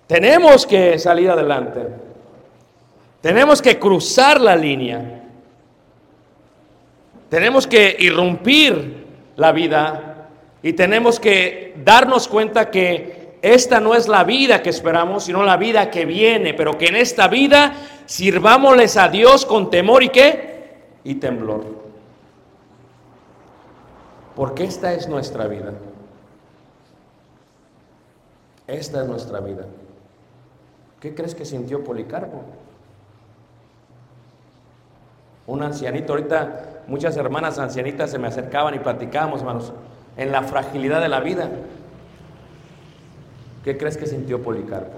[0.08, 1.82] Tenemos que salir adelante.
[3.22, 5.24] Tenemos que cruzar la línea.
[7.30, 10.28] Tenemos que irrumpir la vida
[10.62, 15.58] y tenemos que darnos cuenta que esta no es la vida que esperamos, sino la
[15.58, 17.74] vida que viene, pero que en esta vida
[18.06, 20.76] sirvámosles a Dios con temor y qué?
[21.04, 21.83] Y temblor.
[24.36, 25.74] Porque esta es nuestra vida.
[28.68, 29.66] Esta es nuestra vida.
[31.00, 32.42] ¿Qué crees que sintió Policarpo?
[35.46, 39.74] Un ancianito, ahorita muchas hermanas ancianitas se me acercaban y platicábamos, hermanos,
[40.16, 41.50] en la fragilidad de la vida.
[43.64, 44.98] ¿Qué crees que sintió Policarpo?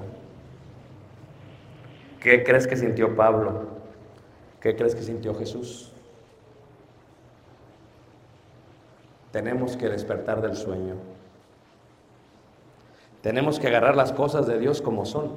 [2.20, 3.64] ¿Qué crees que sintió Pablo?
[4.60, 5.95] ¿Qué crees que sintió Jesús?
[9.36, 10.96] Tenemos que despertar del sueño.
[13.22, 15.30] Tenemos que agarrar las cosas de Dios como son.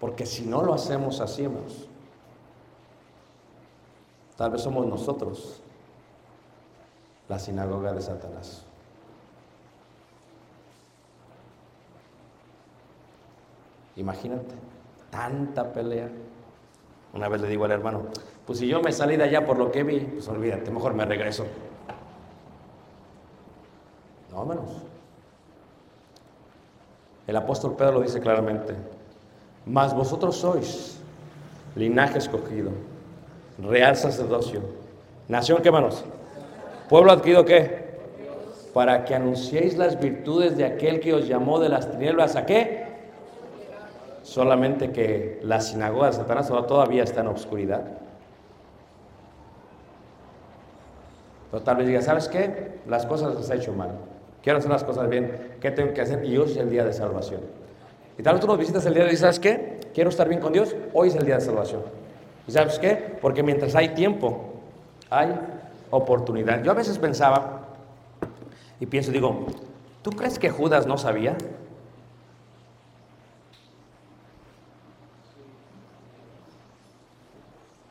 [0.00, 1.90] Porque si no lo hacemos hermanos,
[4.38, 5.60] tal vez somos nosotros
[7.28, 8.64] la sinagoga de Satanás.
[13.96, 14.54] Imagínate,
[15.10, 16.08] tanta pelea.
[17.12, 18.04] Una vez le digo al hermano,
[18.46, 21.04] pues si yo me salí de allá por lo que vi, pues olvídate, mejor me
[21.04, 21.46] regreso.
[24.32, 24.70] No, menos.
[27.26, 28.74] El apóstol Pedro lo dice claramente,
[29.64, 30.98] mas vosotros sois
[31.76, 32.72] linaje escogido,
[33.58, 34.60] real sacerdocio,
[35.28, 36.04] nación, ¿qué manos?
[36.88, 37.92] Pueblo adquirido, ¿qué?
[38.74, 42.86] Para que anunciéis las virtudes de aquel que os llamó de las tinieblas, ¿a qué?
[44.22, 48.01] Solamente que la sinagoga de Satanás todavía está en obscuridad.
[51.52, 52.78] Pero tal vez diga, ¿sabes qué?
[52.88, 53.90] Las cosas las he hecho mal.
[54.42, 55.56] Quiero hacer las cosas bien.
[55.60, 56.24] ¿Qué tengo que hacer?
[56.24, 57.42] Y hoy es el día de salvación.
[58.18, 59.78] Y tal vez tú nos visitas el día de hoy ¿sabes qué?
[59.92, 60.74] Quiero estar bien con Dios.
[60.94, 61.82] Hoy es el día de salvación.
[62.48, 63.18] ¿Y sabes qué?
[63.20, 64.54] Porque mientras hay tiempo,
[65.10, 65.38] hay
[65.90, 66.62] oportunidad.
[66.62, 67.68] Yo a veces pensaba
[68.80, 69.44] y pienso, digo,
[70.00, 71.36] ¿tú crees que Judas no sabía?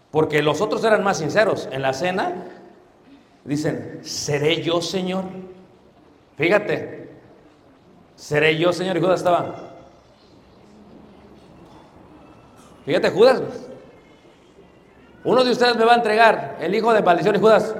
[0.09, 1.69] Porque los otros eran más sinceros.
[1.71, 2.33] En la cena
[3.43, 5.25] dicen, ¿seré yo, Señor?
[6.37, 7.09] Fíjate,
[8.15, 8.97] ¿seré yo, Señor?
[8.97, 9.71] Y Judas estaba.
[12.85, 13.41] Fíjate, Judas.
[15.23, 17.75] Uno de ustedes me va a entregar, el hijo de maldición y Judas.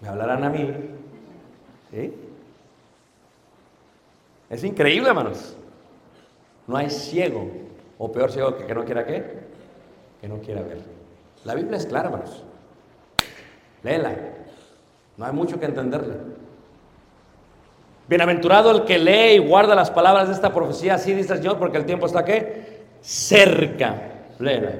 [0.00, 0.72] Me hablarán a mí.
[1.90, 2.14] ¿Sí?
[4.48, 5.56] Es increíble, hermanos.
[6.66, 7.50] No hay ciego,
[7.98, 9.49] o peor ciego que, que no quiera qué,
[10.20, 10.78] que no quiera ver.
[11.44, 12.42] La Biblia es clara, hermanos.
[13.82, 14.14] Léela.
[15.16, 16.14] No hay mucho que entenderle.
[18.08, 21.58] Bienaventurado el que lee y guarda las palabras de esta profecía, así dice el Señor,
[21.58, 22.84] porque el tiempo está qué?
[23.00, 24.26] Cerca.
[24.38, 24.72] Léela.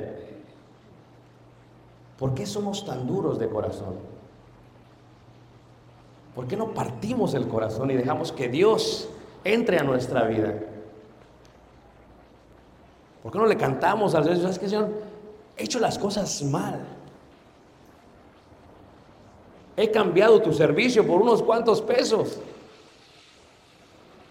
[2.19, 3.95] ¿Por qué somos tan duros de corazón?
[6.35, 9.09] ¿Por qué no partimos el corazón y dejamos que Dios
[9.45, 10.55] entre a nuestra vida?
[13.23, 14.41] ¿Por qué no le cantamos al Señor?
[14.41, 15.10] ¿Sabes qué, Señor?
[15.61, 16.81] He hecho las cosas mal.
[19.77, 22.39] He cambiado tu servicio por unos cuantos pesos.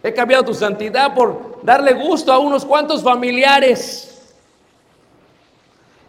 [0.01, 4.33] He cambiado tu santidad por darle gusto a unos cuantos familiares.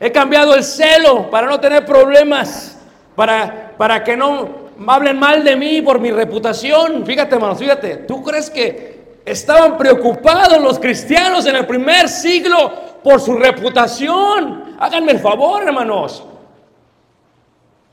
[0.00, 2.78] He cambiado el celo para no tener problemas,
[3.14, 4.48] para, para que no
[4.86, 7.04] hablen mal de mí por mi reputación.
[7.04, 7.96] Fíjate, hermanos, fíjate.
[7.96, 12.72] ¿Tú crees que estaban preocupados los cristianos en el primer siglo
[13.04, 14.69] por su reputación?
[14.80, 16.24] Háganme el favor, hermanos.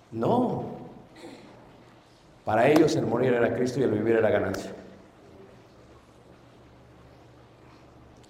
[0.09, 0.63] No.
[2.45, 4.71] Para ellos el morir era Cristo y el vivir era ganancia.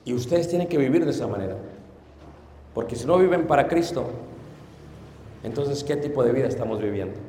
[0.03, 1.55] Y ustedes tienen que vivir de esa manera.
[2.73, 4.09] Porque si no viven para Cristo,
[5.43, 7.19] entonces ¿qué tipo de vida estamos viviendo?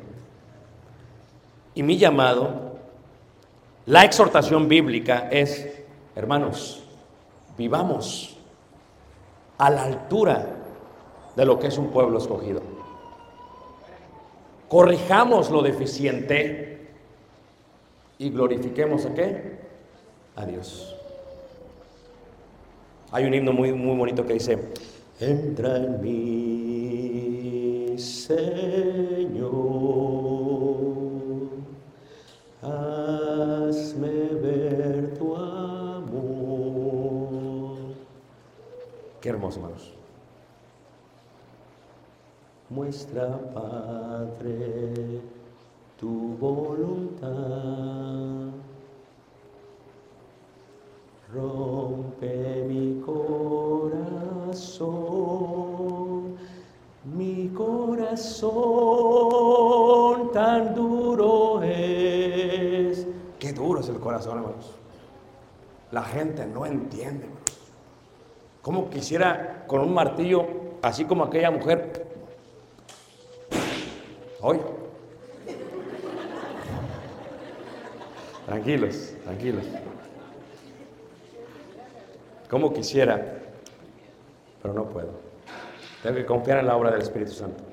[1.74, 2.78] Y mi llamado,
[3.84, 5.82] la exhortación bíblica es,
[6.16, 6.82] hermanos,
[7.58, 8.38] vivamos
[9.58, 10.54] a la altura
[11.38, 12.60] de lo que es un pueblo escogido.
[14.68, 16.88] Corrijamos lo deficiente
[18.18, 19.60] y glorifiquemos a qué?
[20.34, 20.96] A Dios.
[23.12, 24.58] Hay un himno muy, muy bonito que dice,
[25.20, 28.38] entra en mí, Señor,
[32.60, 34.08] hazme
[34.42, 36.18] ver tu amor.
[39.20, 39.97] Qué hermoso, hermanos.
[42.70, 45.22] Muestra, Padre,
[45.98, 47.28] tu voluntad.
[51.32, 53.96] Rompe mi corazón,
[57.04, 58.48] mi corazón
[60.32, 63.06] tan duro es.
[63.38, 64.74] Qué duro es el corazón, hermanos.
[65.90, 67.44] La gente no entiende, hermanos.
[68.60, 70.44] Como quisiera con un martillo,
[70.82, 72.07] así como aquella mujer.
[74.40, 74.60] Hoy.
[78.46, 79.64] Tranquilos, tranquilos.
[82.48, 83.40] Como quisiera,
[84.62, 85.10] pero no puedo.
[86.02, 87.64] Tengo que confiar en la obra del Espíritu Santo.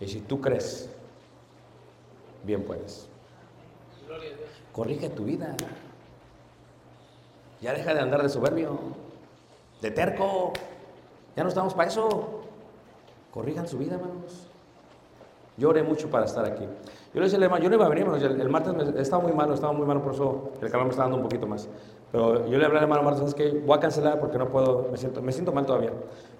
[0.00, 0.90] Y si tú crees,
[2.44, 3.08] bien puedes.
[4.72, 5.56] Corrige tu vida.
[7.62, 8.78] Ya deja de andar de soberbio,
[9.80, 10.52] de terco.
[11.36, 12.42] Ya no estamos para eso.
[13.30, 14.48] Corrijan su vida, hermanos.
[15.58, 16.64] Lloré mucho para estar aquí.
[16.64, 19.32] Yo le decía al hermano, yo no iba a venir, el, martes me- estaba muy
[19.32, 21.66] malo, estaba muy malo, por eso el calor me está dando un poquito más.
[22.12, 23.62] Pero yo le hablé al hermano ¿sabes qué?
[23.64, 25.92] Voy a cancelar porque no puedo, me siento, me siento mal todavía.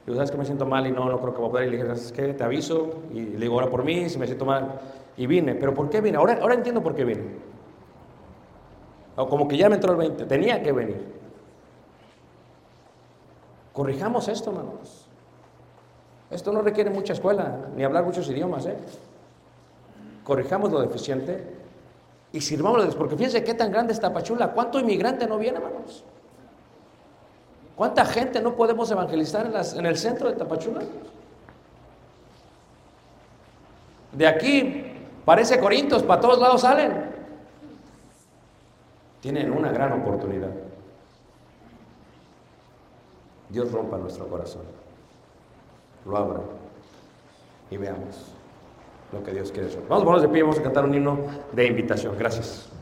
[0.05, 1.69] Digo, ¿sabes que Me siento mal y no, no creo que voy a poder.
[1.69, 2.35] Y le dije, ¿sabes qué?
[2.35, 2.91] Te aviso.
[3.13, 4.81] Y le digo, ahora por mí, si me siento mal.
[5.17, 5.55] Y vine.
[5.55, 6.19] ¿Pero por qué vine?
[6.19, 7.25] Ahora, ahora entiendo por qué vine.
[9.17, 10.27] O como que ya me entró el 20.
[10.27, 11.03] Tenía que venir.
[13.73, 15.07] Corrijamos esto, hermanos.
[16.31, 18.77] Esto no requiere mucha escuela, ni hablar muchos idiomas, ¿eh?
[20.27, 21.41] Corrijamos lo deficiente
[22.33, 24.53] y sirvámosles, porque fíjense qué tan grande es Tapachula.
[24.53, 26.03] ¿Cuánto inmigrante no viene, hermanos?
[27.77, 30.83] ¿Cuánta gente no podemos evangelizar en, en el centro de Tapachula?
[34.11, 34.85] De aquí
[35.25, 37.09] parece Corintios, para todos lados salen.
[39.21, 40.51] Tienen una gran oportunidad.
[43.49, 44.63] Dios rompa nuestro corazón,
[46.05, 46.41] lo abra
[47.71, 48.36] y veamos
[49.13, 49.83] lo que Dios quiere hacer.
[49.89, 51.19] Vamos a ponernos de pie, vamos a cantar un himno
[51.53, 52.15] de invitación.
[52.19, 52.76] Gracias.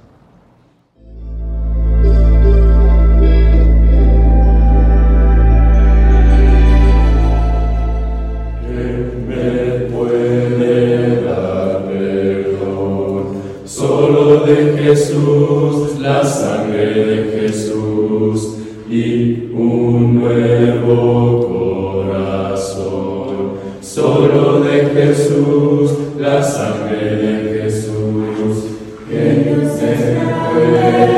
[26.95, 28.77] Madre de Jesús,
[29.11, 31.14] que nos esperó